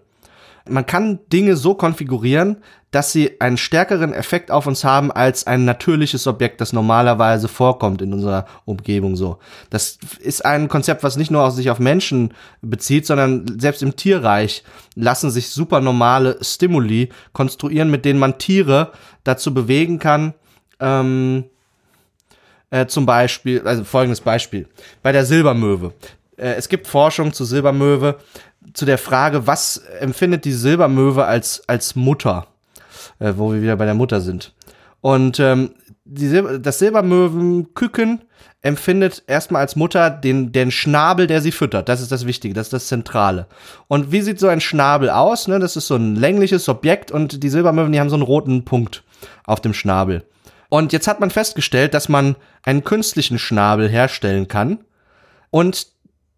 [0.67, 2.57] Man kann Dinge so konfigurieren,
[2.93, 8.03] dass sie einen stärkeren Effekt auf uns haben als ein natürliches Objekt, das normalerweise vorkommt
[8.03, 9.39] in unserer Umgebung so.
[9.71, 13.95] Das ist ein Konzept, was nicht nur auf sich auf Menschen bezieht, sondern selbst im
[13.95, 18.91] Tierreich lassen sich supernormale Stimuli konstruieren, mit denen man Tiere
[19.23, 20.35] dazu bewegen kann,
[20.79, 21.45] ähm,
[22.69, 24.67] äh, zum Beispiel, also folgendes Beispiel.
[25.01, 25.93] Bei der Silbermöwe.
[26.37, 28.17] Äh, es gibt Forschung zu Silbermöwe,
[28.73, 32.47] zu der Frage, was empfindet die Silbermöwe als, als Mutter,
[33.19, 34.53] äh, wo wir wieder bei der Mutter sind.
[35.01, 35.71] Und ähm,
[36.15, 38.21] Sil das Silbermöwenküken
[38.61, 41.89] empfindet erstmal als Mutter den, den Schnabel, der sie füttert.
[41.89, 43.47] Das ist das Wichtige, das ist das Zentrale.
[43.87, 45.47] Und wie sieht so ein Schnabel aus?
[45.47, 45.59] Ne?
[45.59, 49.03] Das ist so ein längliches Objekt und die Silbermöwen, die haben so einen roten Punkt
[49.45, 50.23] auf dem Schnabel.
[50.69, 54.79] Und jetzt hat man festgestellt, dass man einen künstlichen Schnabel herstellen kann.
[55.51, 55.87] Und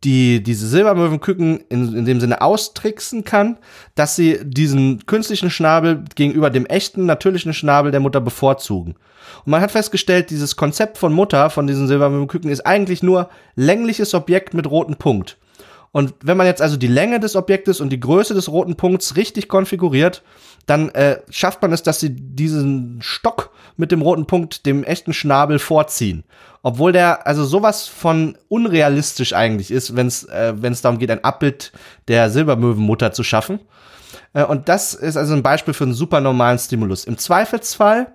[0.04, 3.58] die diese Silbermöwenküken in, in dem Sinne austricksen kann,
[3.96, 8.96] dass sie diesen künstlichen Schnabel gegenüber dem echten, natürlichen Schnabel der Mutter bevorzugen.
[9.46, 14.14] Und man hat festgestellt, dieses Konzept von Mutter, von diesen Silbermöwenküken, ist eigentlich nur längliches
[14.14, 15.38] Objekt mit roten Punkt.
[15.96, 19.16] Und wenn man jetzt also die Länge des Objektes und die Größe des roten Punkts
[19.16, 20.24] richtig konfiguriert,
[20.66, 25.14] dann äh, schafft man es, dass sie diesen Stock mit dem roten Punkt dem echten
[25.14, 26.26] Schnabel vorziehen.
[26.64, 31.24] Obwohl der also sowas von unrealistisch eigentlich ist, wenn es äh, wenn's darum geht, ein
[31.24, 31.72] Abbild
[32.10, 33.62] der Silbermöwenmutter zu schaffen.
[34.34, 37.06] Äh, und das ist also ein Beispiel für einen super normalen Stimulus.
[37.06, 38.08] Im Zweifelsfall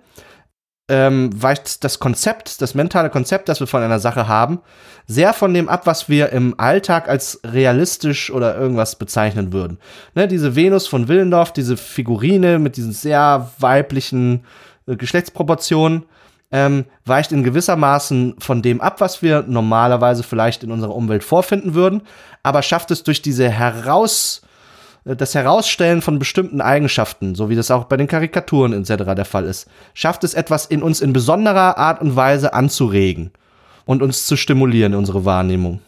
[0.91, 4.59] ähm, weicht das Konzept, das mentale Konzept, das wir von einer Sache haben,
[5.07, 9.79] sehr von dem ab, was wir im Alltag als realistisch oder irgendwas bezeichnen würden.
[10.15, 14.43] Ne, diese Venus von Willendorf, diese Figurine mit diesen sehr weiblichen
[14.85, 16.03] äh, Geschlechtsproportionen,
[16.51, 21.23] ähm, weicht in gewisser Maßen von dem ab, was wir normalerweise vielleicht in unserer Umwelt
[21.23, 22.01] vorfinden würden,
[22.43, 24.50] aber schafft es durch diese heraus äh,
[25.03, 29.15] das Herausstellen von bestimmten Eigenschaften, so wie das auch bei den Karikaturen etc.
[29.15, 33.31] der Fall ist, schafft es etwas in uns in besonderer Art und Weise anzuregen
[33.85, 35.79] und uns zu stimulieren, unsere Wahrnehmung.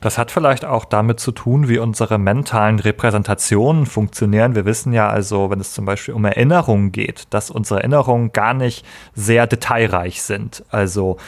[0.00, 4.54] Das hat vielleicht auch damit zu tun, wie unsere mentalen Repräsentationen funktionieren.
[4.54, 8.54] Wir wissen ja also, wenn es zum Beispiel um Erinnerungen geht, dass unsere Erinnerungen gar
[8.54, 8.84] nicht
[9.14, 10.64] sehr detailreich sind.
[10.70, 11.18] Also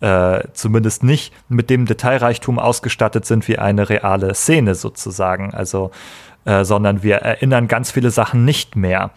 [0.00, 5.54] äh, zumindest nicht mit dem Detailreichtum ausgestattet sind wie eine reale Szene sozusagen.
[5.54, 5.90] Also,
[6.44, 9.10] äh, sondern wir erinnern ganz viele Sachen nicht mehr.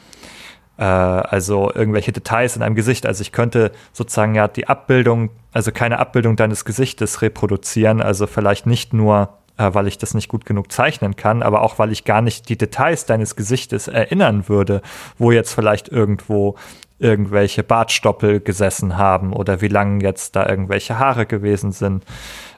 [0.78, 3.06] Äh, also irgendwelche Details in einem Gesicht.
[3.06, 8.66] Also ich könnte sozusagen ja die Abbildung, also keine Abbildung deines Gesichtes reproduzieren, also vielleicht
[8.66, 12.06] nicht nur äh, weil ich das nicht gut genug zeichnen kann, aber auch weil ich
[12.06, 14.82] gar nicht die Details deines Gesichtes erinnern würde,
[15.18, 16.56] wo jetzt vielleicht irgendwo
[17.00, 22.04] irgendwelche Bartstoppel gesessen haben oder wie lang jetzt da irgendwelche Haare gewesen sind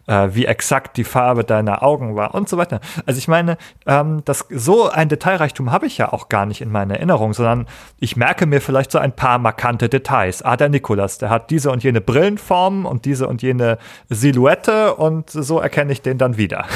[0.08, 2.80] äh, wie exakt die Farbe deiner Augen war und so weiter.
[3.06, 6.72] Also ich meine, ähm, das, so ein Detailreichtum habe ich ja auch gar nicht in
[6.72, 7.68] meiner Erinnerung, sondern
[8.00, 10.42] ich merke mir vielleicht so ein paar markante Details.
[10.42, 13.78] Ah, der Nikolas, der hat diese und jene Brillenform und diese und jene
[14.10, 16.66] Silhouette und so erkenne ich den dann wieder.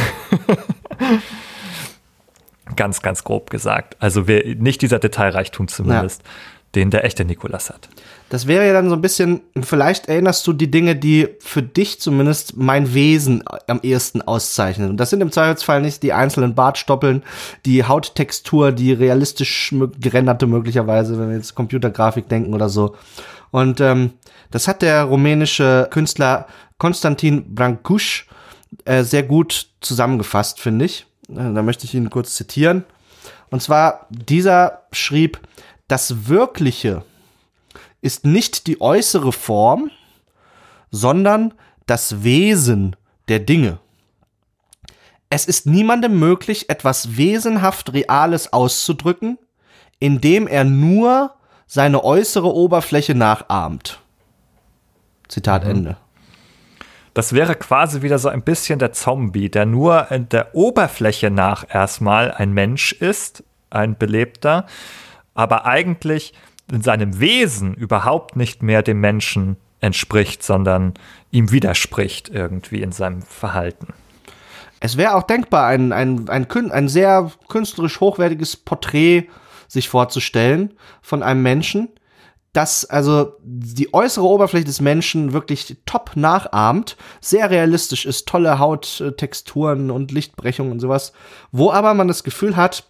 [2.76, 3.96] ganz, ganz grob gesagt.
[4.00, 6.30] Also wir, nicht dieser Detailreichtum zumindest, ja.
[6.76, 7.90] Den der echte Nikolas hat.
[8.30, 12.00] Das wäre ja dann so ein bisschen, vielleicht erinnerst du die Dinge, die für dich
[12.00, 14.90] zumindest mein Wesen am ehesten auszeichnen.
[14.90, 17.24] Und das sind im Zweifelsfall nicht die einzelnen Bartstoppeln,
[17.66, 22.96] die Hauttextur, die realistisch gerenderte möglicherweise, wenn wir jetzt Computergrafik denken oder so.
[23.52, 24.14] Und ähm,
[24.52, 26.48] das hat der rumänische Künstler
[26.78, 28.24] Konstantin Brancuș
[28.84, 31.06] äh, sehr gut zusammengefasst, finde ich.
[31.30, 32.84] Äh, da möchte ich ihn kurz zitieren.
[33.50, 35.40] Und zwar, dieser schrieb,
[35.88, 37.04] das Wirkliche
[38.02, 39.92] ist nicht die äußere Form,
[40.92, 41.54] sondern
[41.86, 42.96] das Wesen
[43.28, 43.80] der Dinge.
[45.30, 49.38] Es ist niemandem möglich, etwas wesenhaft Reales auszudrücken,
[50.00, 51.34] indem er nur
[51.68, 54.00] seine äußere Oberfläche nachahmt.
[55.28, 55.70] Zitat mhm.
[55.72, 55.98] Ende.
[57.14, 61.66] Das wäre quasi wieder so ein bisschen der Zombie, der nur in der Oberfläche nach
[61.68, 64.66] erstmal ein Mensch ist, ein Belebter,
[65.36, 66.34] aber eigentlich
[66.72, 70.96] in seinem Wesen überhaupt nicht mehr dem Menschen entspricht, sondern
[71.30, 73.94] ihm widerspricht irgendwie in seinem Verhalten.
[74.80, 79.28] Es wäre auch denkbar, ein, ein, ein, ein sehr künstlerisch hochwertiges Porträt
[79.68, 81.90] sich vorzustellen von einem Menschen,
[82.54, 89.92] das also die äußere Oberfläche des Menschen wirklich top nachahmt, sehr realistisch ist, tolle Hauttexturen
[89.92, 91.12] und Lichtbrechungen und sowas,
[91.52, 92.86] wo aber man das Gefühl hat,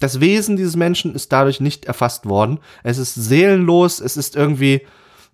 [0.00, 2.58] das Wesen dieses Menschen ist dadurch nicht erfasst worden.
[2.82, 4.84] Es ist seelenlos, es ist irgendwie,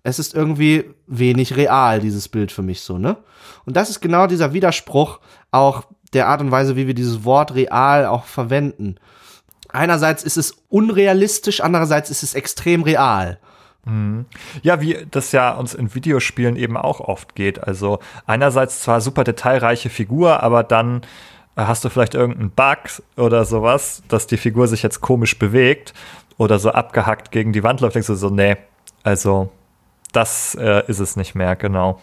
[0.03, 3.17] es ist irgendwie wenig real, dieses Bild für mich so, ne?
[3.65, 5.19] Und das ist genau dieser Widerspruch
[5.51, 8.95] auch der Art und Weise, wie wir dieses Wort real auch verwenden.
[9.69, 13.39] Einerseits ist es unrealistisch, andererseits ist es extrem real.
[13.85, 14.25] Mhm.
[14.61, 17.63] Ja, wie das ja uns in Videospielen eben auch oft geht.
[17.63, 21.01] Also einerseits zwar super detailreiche Figur, aber dann
[21.65, 25.93] hast du vielleicht irgendeinen Bug oder sowas, dass die Figur sich jetzt komisch bewegt
[26.37, 28.57] oder so abgehackt gegen die Wand läuft, denkst du so, nee,
[29.03, 29.49] also
[30.13, 31.99] das äh, ist es nicht mehr, genau.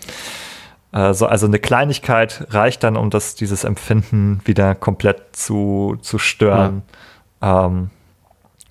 [0.90, 6.82] Also, also eine Kleinigkeit reicht dann, um das, dieses Empfinden wieder komplett zu, zu stören.
[7.42, 7.66] Ja.
[7.66, 7.90] Ähm,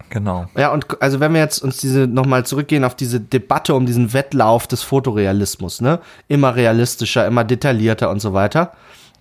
[0.10, 0.46] genau.
[0.56, 4.14] Ja, und also wenn wir jetzt uns diese nochmal zurückgehen auf diese Debatte um diesen
[4.14, 6.00] Wettlauf des Fotorealismus, ne?
[6.30, 8.72] Immer realistischer, immer detaillierter und so weiter.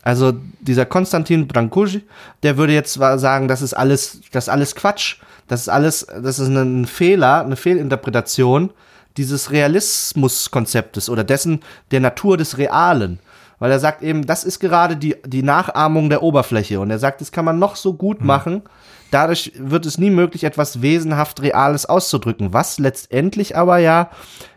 [0.02, 2.02] Also dieser Konstantin Brancusi,
[2.42, 5.16] der würde jetzt sagen, das ist alles, das ist alles Quatsch.
[5.48, 8.70] Das ist alles, das ist ein Fehler, eine Fehlinterpretation
[9.16, 13.18] dieses Realismuskonzeptes oder dessen der Natur des Realen.
[13.58, 16.80] Weil er sagt eben, das ist gerade die, die Nachahmung der Oberfläche.
[16.80, 18.26] Und er sagt, das kann man noch so gut mhm.
[18.26, 18.62] machen.
[19.10, 22.52] Dadurch wird es nie möglich, etwas wesenhaft Reales auszudrücken.
[22.52, 24.10] Was letztendlich aber ja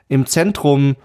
[0.07, 0.95] im Zentrum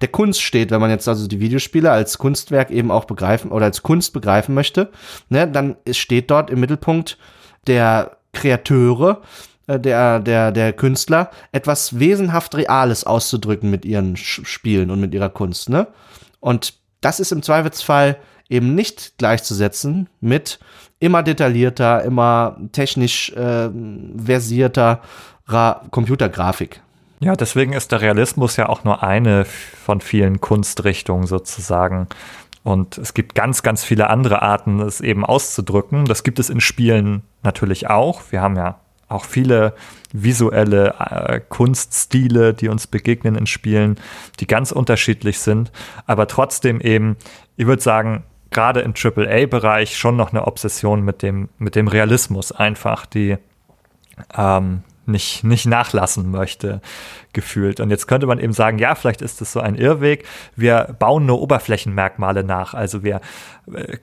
[0.00, 3.66] der Kunst steht, wenn man jetzt also die Videospiele als Kunstwerk eben auch begreifen oder
[3.66, 4.90] als Kunst begreifen möchte,
[5.28, 7.18] ne, dann steht dort im Mittelpunkt
[7.66, 9.22] der Kreateure,
[9.66, 15.30] äh, der, der, der Künstler, etwas wesenhaft Reales auszudrücken mit ihren Spielen und mit ihrer
[15.30, 15.88] Kunst, ne?
[16.40, 18.16] Und das ist im Zweifelsfall
[18.48, 20.58] eben nicht gleichzusetzen mit
[21.00, 23.70] immer detaillierter, immer technisch äh,
[24.16, 25.02] versierter
[25.46, 26.82] Ra Computergrafik.
[27.20, 32.06] Ja, deswegen ist der Realismus ja auch nur eine von vielen Kunstrichtungen sozusagen.
[32.62, 36.04] Und es gibt ganz, ganz viele andere Arten, es eben auszudrücken.
[36.04, 38.22] Das gibt es in Spielen natürlich auch.
[38.30, 39.74] Wir haben ja auch viele
[40.12, 43.96] visuelle äh, Kunststile, die uns begegnen in Spielen,
[44.40, 45.72] die ganz unterschiedlich sind,
[46.06, 47.16] aber trotzdem eben,
[47.56, 52.52] ich würde sagen, gerade im AAA-Bereich schon noch eine Obsession mit dem, mit dem Realismus
[52.52, 53.36] einfach, die
[54.36, 56.80] ähm, nicht, nicht nachlassen möchte,
[57.32, 57.80] gefühlt.
[57.80, 60.24] Und jetzt könnte man eben sagen, ja, vielleicht ist es so ein Irrweg.
[60.56, 62.74] Wir bauen nur Oberflächenmerkmale nach.
[62.74, 63.20] Also wir
[63.72, 63.98] äh,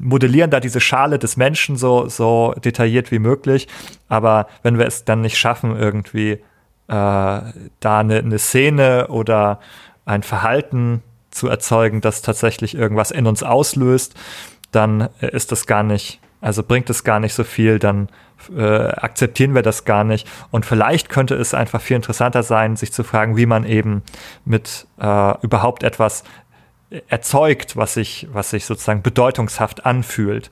[0.00, 3.68] modellieren da diese Schale des Menschen so, so detailliert wie möglich.
[4.08, 6.40] Aber wenn wir es dann nicht schaffen, irgendwie äh,
[6.88, 7.52] da
[7.82, 9.60] eine, eine Szene oder
[10.04, 14.14] ein Verhalten zu erzeugen, das tatsächlich irgendwas in uns auslöst,
[14.72, 18.08] dann ist das gar nicht, also bringt es gar nicht so viel, dann
[18.56, 20.28] äh, akzeptieren wir das gar nicht.
[20.50, 24.02] Und vielleicht könnte es einfach viel interessanter sein, sich zu fragen, wie man eben
[24.44, 26.24] mit äh, überhaupt etwas
[27.08, 30.50] erzeugt, was sich, was sich sozusagen bedeutungshaft anfühlt.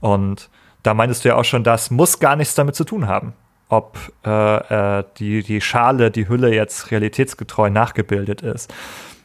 [0.00, 0.50] Und
[0.82, 3.34] da meintest du ja auch schon, das muss gar nichts damit zu tun haben.
[3.68, 8.72] ob äh, äh, die, die Schale, die Hülle jetzt realitätsgetreu nachgebildet ist.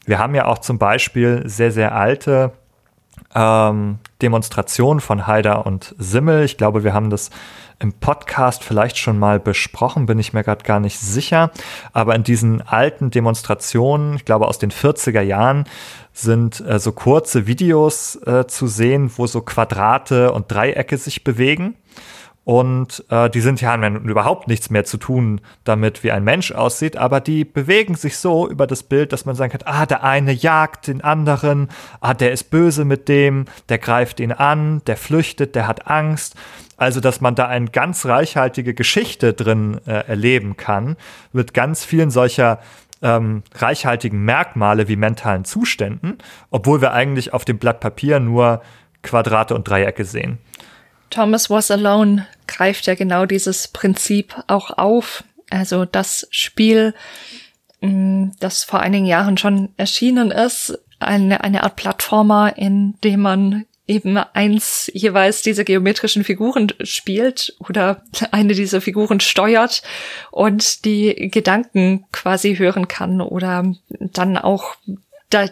[0.06, 2.52] Wir haben ja auch zum Beispiel sehr, sehr alte
[3.34, 6.44] ähm, Demonstrationen von Haider und Simmel.
[6.44, 7.30] Ich glaube, wir haben das
[7.84, 11.52] im Podcast vielleicht schon mal besprochen, bin ich mir gerade gar nicht sicher.
[11.92, 15.66] Aber in diesen alten Demonstrationen, ich glaube aus den 40er Jahren,
[16.14, 21.76] sind äh, so kurze Videos äh, zu sehen, wo so Quadrate und Dreiecke sich bewegen.
[22.46, 26.52] Und äh, die sind ja haben überhaupt nichts mehr zu tun damit, wie ein Mensch
[26.52, 30.04] aussieht, aber die bewegen sich so über das Bild, dass man sagen kann, ah, der
[30.04, 31.70] eine jagt den anderen,
[32.02, 36.36] ah, der ist böse mit dem, der greift ihn an, der flüchtet, der hat Angst.
[36.76, 40.98] Also, dass man da eine ganz reichhaltige Geschichte drin äh, erleben kann,
[41.32, 42.60] mit ganz vielen solcher
[43.02, 46.18] ähm, reichhaltigen Merkmale wie mentalen Zuständen,
[46.50, 48.62] obwohl wir eigentlich auf dem Blatt Papier nur
[49.04, 50.40] Quadrate und Dreiecke sehen.
[51.14, 55.24] Thomas Was Alone greift ja genau dieses Prinzip auch auf.
[55.52, 56.96] Also das Spiel,
[57.82, 63.66] mm, das vor einigen Jahren schon erschienen ist, eine, eine Art Plattformer, in dem man
[63.86, 69.84] eben eins jeweils dieser geometrischen Figuren spielt oder eine dieser Figuren steuert
[70.32, 74.78] und die Gedanken quasi hören kann oder dann auch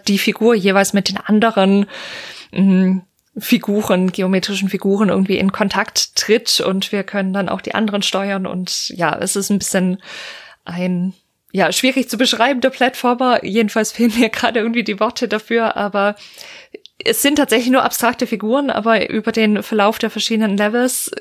[0.07, 1.85] die Figur jeweils mit den anderen
[2.51, 3.01] mm,
[3.37, 8.45] Figuren, geometrischen Figuren irgendwie in Kontakt tritt und wir können dann auch die anderen steuern
[8.45, 10.01] und ja, es ist ein bisschen
[10.65, 11.13] ein
[11.53, 13.43] ja, schwierig zu beschreibender Plattformer.
[13.43, 16.15] Jedenfalls fehlen mir gerade irgendwie die Worte dafür, aber
[17.03, 21.11] es sind tatsächlich nur abstrakte Figuren, aber über den Verlauf der verschiedenen Levels,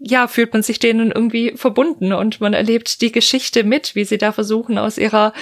[0.00, 4.18] ja, fühlt man sich denen irgendwie verbunden und man erlebt die Geschichte mit, wie sie
[4.18, 5.32] da versuchen, aus ihrer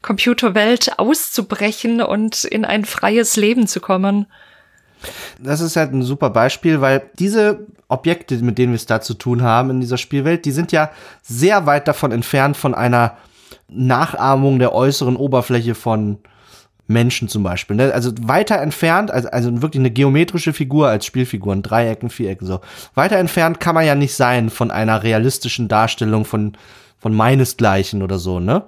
[0.00, 4.26] Computerwelt auszubrechen und in ein freies Leben zu kommen.
[5.38, 9.14] Das ist halt ein super Beispiel, weil diese Objekte, mit denen wir es da zu
[9.14, 10.90] tun haben in dieser Spielwelt, die sind ja
[11.22, 13.16] sehr weit davon entfernt von einer
[13.68, 16.18] Nachahmung der äußeren Oberfläche von
[16.86, 17.76] Menschen zum Beispiel.
[17.76, 17.92] Ne?
[17.92, 22.60] Also weiter entfernt, also, also wirklich eine geometrische Figur als Spielfiguren, Dreiecken, Vierecken, so.
[22.94, 26.56] Weiter entfernt kann man ja nicht sein von einer realistischen Darstellung von,
[26.98, 28.64] von meinesgleichen oder so, ne?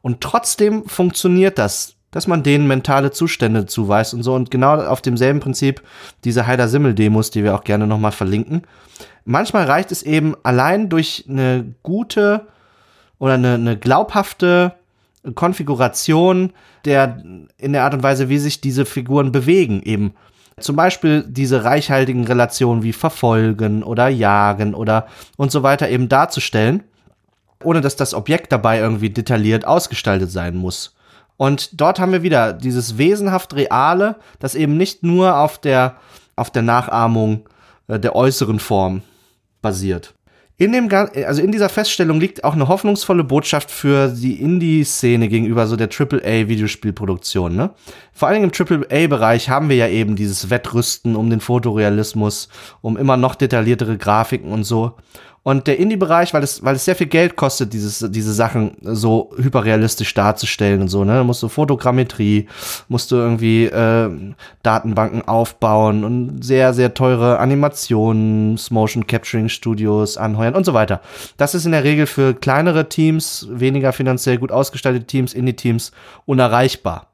[0.00, 4.34] Und trotzdem funktioniert das dass man denen mentale Zustände zuweist und so.
[4.34, 5.82] Und genau auf demselben Prinzip
[6.24, 8.62] diese Heider-Simmel-Demos, die wir auch gerne nochmal verlinken.
[9.24, 12.46] Manchmal reicht es eben allein durch eine gute
[13.18, 14.72] oder eine, eine glaubhafte
[15.34, 16.52] Konfiguration
[16.84, 17.22] der,
[17.58, 20.14] in der Art und Weise, wie sich diese Figuren bewegen, eben.
[20.60, 25.06] Zum Beispiel diese reichhaltigen Relationen wie Verfolgen oder Jagen oder
[25.36, 26.82] und so weiter eben darzustellen,
[27.62, 30.96] ohne dass das Objekt dabei irgendwie detailliert ausgestaltet sein muss.
[31.38, 35.96] Und dort haben wir wieder dieses wesenhaft Reale, das eben nicht nur auf der,
[36.36, 37.48] auf der Nachahmung
[37.86, 39.02] äh, der äußeren Form
[39.62, 40.14] basiert.
[40.60, 45.68] In dem, also in dieser Feststellung liegt auch eine hoffnungsvolle Botschaft für die Indie-Szene gegenüber
[45.68, 47.54] so der AAA-Videospielproduktion.
[47.54, 47.70] Ne?
[48.12, 52.48] Vor allem im AAA-Bereich haben wir ja eben dieses Wettrüsten um den Fotorealismus,
[52.80, 54.96] um immer noch detailliertere Grafiken und so.
[55.48, 59.30] Und der Indie-Bereich, weil es, weil es sehr viel Geld kostet, dieses, diese Sachen so
[59.38, 61.14] hyperrealistisch darzustellen und so, ne?
[61.14, 62.46] Da musst du Fotogrammetrie,
[62.88, 64.10] musst du irgendwie äh,
[64.62, 71.00] Datenbanken aufbauen und sehr, sehr teure Animationen, Motion Capturing Studios anheuern und so weiter.
[71.38, 75.92] Das ist in der Regel für kleinere Teams, weniger finanziell gut ausgestaltete Teams, Indie-Teams
[76.26, 77.06] unerreichbar.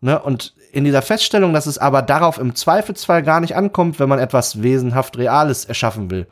[0.00, 0.18] Ne?
[0.18, 4.18] Und in dieser Feststellung, dass es aber darauf im Zweifelsfall gar nicht ankommt, wenn man
[4.18, 6.26] etwas wesenhaft Reales erschaffen will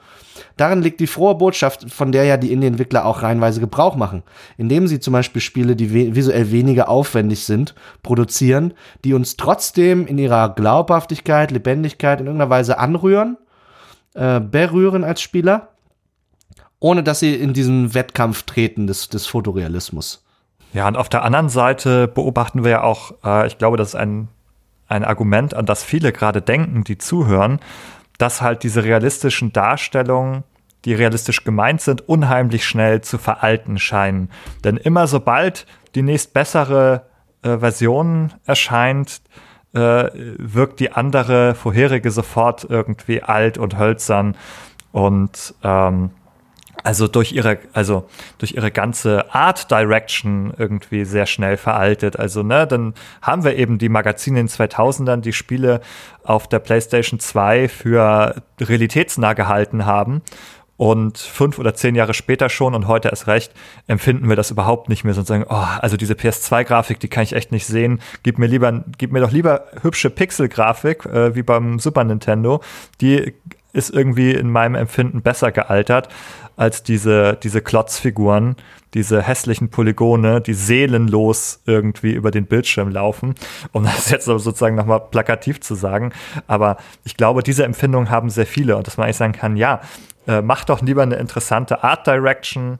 [0.57, 4.23] Darin liegt die frohe Botschaft, von der ja die Indie-Entwickler auch reihenweise Gebrauch machen,
[4.57, 10.19] indem sie zum Beispiel Spiele, die visuell weniger aufwendig sind, produzieren, die uns trotzdem in
[10.19, 13.37] ihrer Glaubhaftigkeit, Lebendigkeit in irgendeiner Weise anrühren,
[14.15, 15.69] äh, berühren als Spieler,
[16.79, 20.26] ohne dass sie in diesen Wettkampf treten des, des Fotorealismus.
[20.77, 23.95] Ja, und auf der anderen Seite beobachten wir ja auch, äh, ich glaube, das ist
[23.95, 24.29] ein,
[24.89, 27.61] ein Argument, an das viele gerade denken, die zuhören,
[28.19, 30.45] dass halt diese realistischen Darstellungen,
[30.85, 34.29] die realistisch gemeint sind, unheimlich schnell zu veralten scheinen.
[34.65, 37.07] Denn immer sobald die nächst bessere
[37.41, 39.23] äh, Version erscheint,
[39.73, 44.37] äh, wirkt die andere vorherige sofort irgendwie alt und hölzern
[44.93, 46.11] und ähm,
[46.87, 48.09] also durch ihre, also
[48.39, 52.17] durch ihre ganze Art Direction irgendwie sehr schnell veraltet.
[52.17, 55.81] Also, ne, dann haben wir eben die Magazine in den 2000ern, die Spiele
[56.23, 60.23] auf der PlayStation 2 für realitätsnah gehalten haben.
[60.77, 63.53] Und fünf oder zehn Jahre später schon und heute erst recht
[63.87, 67.33] empfinden wir das überhaupt nicht mehr, sondern sagen, oh, also diese PS2-Grafik, die kann ich
[67.33, 68.01] echt nicht sehen.
[68.23, 72.61] Gib mir lieber, gib mir doch lieber hübsche Pixel-Grafik, äh, wie beim Super Nintendo.
[73.01, 73.35] Die
[73.77, 76.09] ist irgendwie in meinem Empfinden besser gealtert
[76.57, 78.57] als diese, diese Klotzfiguren,
[78.95, 83.35] diese hässlichen Polygone, die seelenlos irgendwie über den Bildschirm laufen,
[83.73, 86.13] um das jetzt sozusagen nochmal plakativ zu sagen.
[86.47, 89.81] Aber ich glaube, diese Empfindung haben sehr viele und dass man eigentlich sagen kann, ja,
[90.27, 92.79] äh, mach doch lieber eine interessante Art Direction,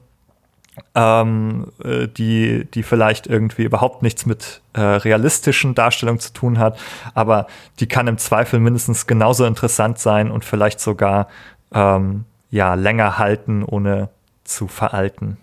[0.95, 6.79] ähm, äh, die, die vielleicht irgendwie überhaupt nichts mit äh, realistischen Darstellungen zu tun hat,
[7.13, 7.47] aber
[7.79, 11.27] die kann im Zweifel mindestens genauso interessant sein und vielleicht sogar
[11.73, 14.09] ähm, ja, länger halten, ohne
[14.43, 15.37] zu veralten.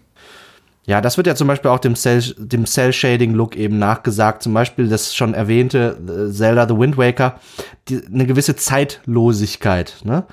[0.86, 4.42] Ja, das wird ja zum Beispiel auch dem Cell, dem Cell Shading Look eben nachgesagt.
[4.42, 7.40] Zum Beispiel das schon erwähnte äh, Zelda The Wind Waker,
[7.88, 10.00] die, eine gewisse Zeitlosigkeit.
[10.04, 10.24] Ne?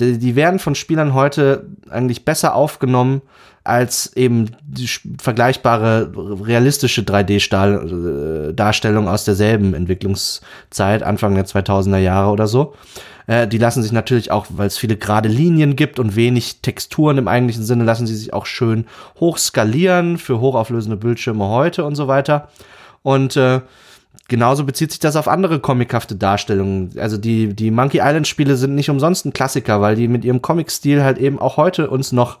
[0.00, 3.20] Die, die werden von Spielern heute eigentlich besser aufgenommen
[3.68, 4.88] als eben die
[5.20, 6.12] vergleichbare
[6.44, 12.74] realistische 3D-Darstellung äh, aus derselben Entwicklungszeit, Anfang der 2000er Jahre oder so.
[13.28, 17.18] Äh, die lassen sich natürlich auch, weil es viele gerade Linien gibt und wenig Texturen
[17.18, 18.86] im eigentlichen Sinne, lassen sie sich auch schön
[19.20, 22.48] hochskalieren für hochauflösende Bildschirme heute und so weiter.
[23.02, 23.60] Und äh,
[24.28, 26.98] genauso bezieht sich das auf andere comichafte Darstellungen.
[26.98, 30.40] Also die, die Monkey Island Spiele sind nicht umsonst ein Klassiker, weil die mit ihrem
[30.40, 32.38] Comic-Stil halt eben auch heute uns noch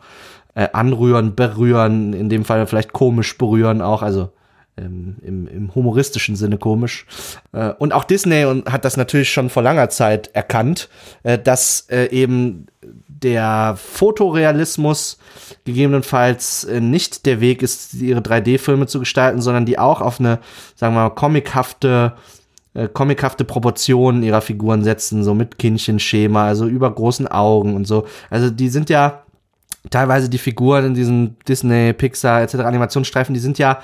[0.58, 4.30] äh, anrühren, berühren, in dem Fall vielleicht komisch berühren auch, also
[4.76, 7.06] ähm, im, im humoristischen Sinne komisch.
[7.52, 10.88] Äh, und auch Disney hat das natürlich schon vor langer Zeit erkannt,
[11.22, 12.66] äh, dass äh, eben
[13.06, 15.18] der Fotorealismus
[15.64, 20.40] gegebenenfalls äh, nicht der Weg ist, ihre 3D-Filme zu gestalten, sondern die auch auf eine,
[20.74, 22.14] sagen wir mal, comichafte
[22.74, 28.06] äh, comichafte Proportionen ihrer Figuren setzen, so mit Kindchenschema, also über großen Augen und so.
[28.28, 29.22] Also die sind ja
[29.90, 32.56] teilweise die Figuren in diesen Disney, Pixar etc.
[32.56, 33.80] Animationsstreifen, die sind ja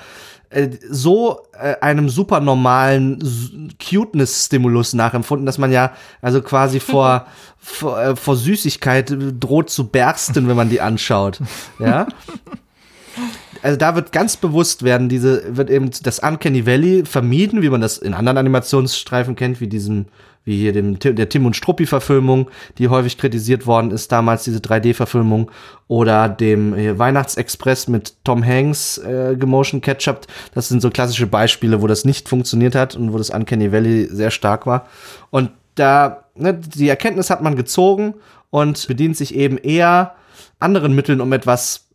[0.49, 7.25] äh, so äh, einem super normalen Cuteness-Stimulus nachempfunden, dass man ja also quasi vor,
[7.57, 11.39] vor, äh, vor Süßigkeit droht zu bersten, wenn man die anschaut.
[11.79, 12.07] Ja.
[13.63, 17.81] Also da wird ganz bewusst werden, diese, wird eben das Uncanny Valley vermieden, wie man
[17.81, 20.05] das in anderen Animationsstreifen kennt, wie diesem
[20.45, 25.51] wie hier dem, der Tim und Struppi-Verfilmung, die häufig kritisiert worden ist, damals diese 3D-Verfilmung,
[25.87, 30.27] oder dem Weihnachtsexpress mit Tom Hanks äh, gemotion catchupt.
[30.53, 34.07] Das sind so klassische Beispiele, wo das nicht funktioniert hat und wo das Uncanny Valley
[34.09, 34.87] sehr stark war.
[35.31, 38.15] Und da, ne, die Erkenntnis hat man gezogen
[38.49, 40.15] und bedient sich eben eher
[40.59, 41.87] anderen Mitteln, um etwas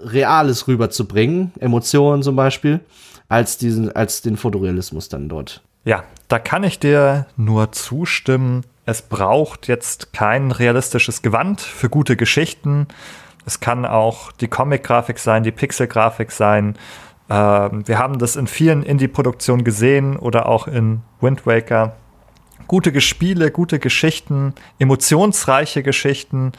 [0.00, 2.80] Reales rüberzubringen, Emotionen zum Beispiel,
[3.28, 5.62] als diesen, als den Fotorealismus dann dort.
[5.84, 8.64] Ja, da kann ich dir nur zustimmen.
[8.84, 12.86] Es braucht jetzt kein realistisches Gewand für gute Geschichten.
[13.46, 16.76] Es kann auch die Comic-Grafik sein, die Pixel-Grafik sein.
[17.30, 21.96] Ähm, wir haben das in vielen Indie-Produktionen gesehen oder auch in Wind Waker.
[22.66, 26.52] Gute Spiele, gute Geschichten, emotionsreiche Geschichten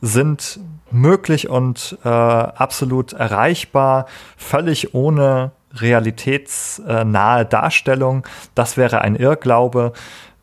[0.00, 8.26] sind möglich und äh, absolut erreichbar, völlig ohne realitätsnahe Darstellung.
[8.54, 9.92] Das wäre ein Irrglaube,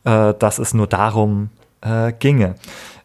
[0.06, 1.50] äh, dass es nur darum
[1.82, 2.56] äh, ginge.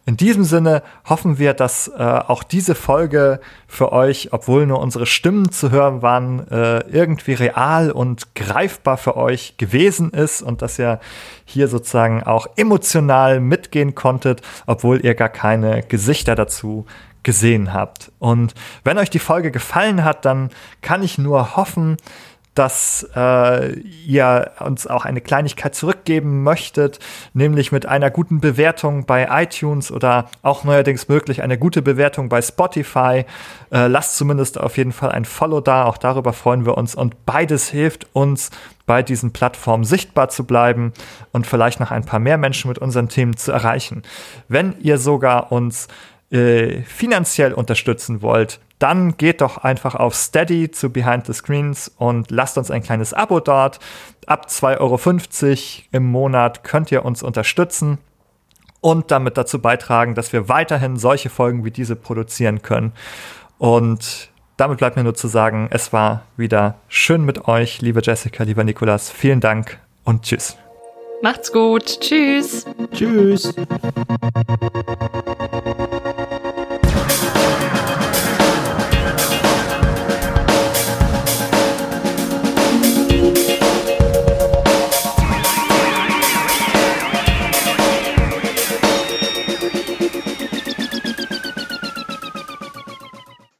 [0.09, 5.05] In diesem Sinne hoffen wir, dass äh, auch diese Folge für euch, obwohl nur unsere
[5.05, 10.79] Stimmen zu hören waren, äh, irgendwie real und greifbar für euch gewesen ist und dass
[10.79, 10.99] ihr
[11.45, 16.87] hier sozusagen auch emotional mitgehen konntet, obwohl ihr gar keine Gesichter dazu
[17.23, 18.11] gesehen habt.
[18.19, 20.49] Und wenn euch die Folge gefallen hat, dann
[20.81, 21.97] kann ich nur hoffen,
[22.59, 26.99] dass äh, ihr uns auch eine Kleinigkeit zurückgeben möchtet,
[27.33, 32.41] nämlich mit einer guten Bewertung bei iTunes oder auch neuerdings möglich eine gute Bewertung bei
[32.41, 33.23] Spotify.
[33.71, 37.25] Äh, lasst zumindest auf jeden Fall ein Follow da, auch darüber freuen wir uns und
[37.25, 38.49] beides hilft uns
[38.85, 40.91] bei diesen Plattformen sichtbar zu bleiben
[41.31, 44.03] und vielleicht noch ein paar mehr Menschen mit unseren Themen zu erreichen.
[44.49, 45.87] Wenn ihr sogar uns
[46.31, 52.31] äh, finanziell unterstützen wollt, dann geht doch einfach auf Steady zu Behind the Screens und
[52.31, 53.79] lasst uns ein kleines Abo dort.
[54.25, 54.97] Ab 2,50 Euro
[55.91, 57.97] im Monat könnt ihr uns unterstützen
[58.81, 62.93] und damit dazu beitragen, dass wir weiterhin solche Folgen wie diese produzieren können.
[63.57, 68.43] Und damit bleibt mir nur zu sagen, es war wieder schön mit euch, liebe Jessica,
[68.43, 69.09] lieber Nikolas.
[69.09, 70.57] Vielen Dank und tschüss.
[71.21, 71.99] Macht's gut.
[71.99, 72.65] Tschüss.
[72.93, 73.53] Tschüss.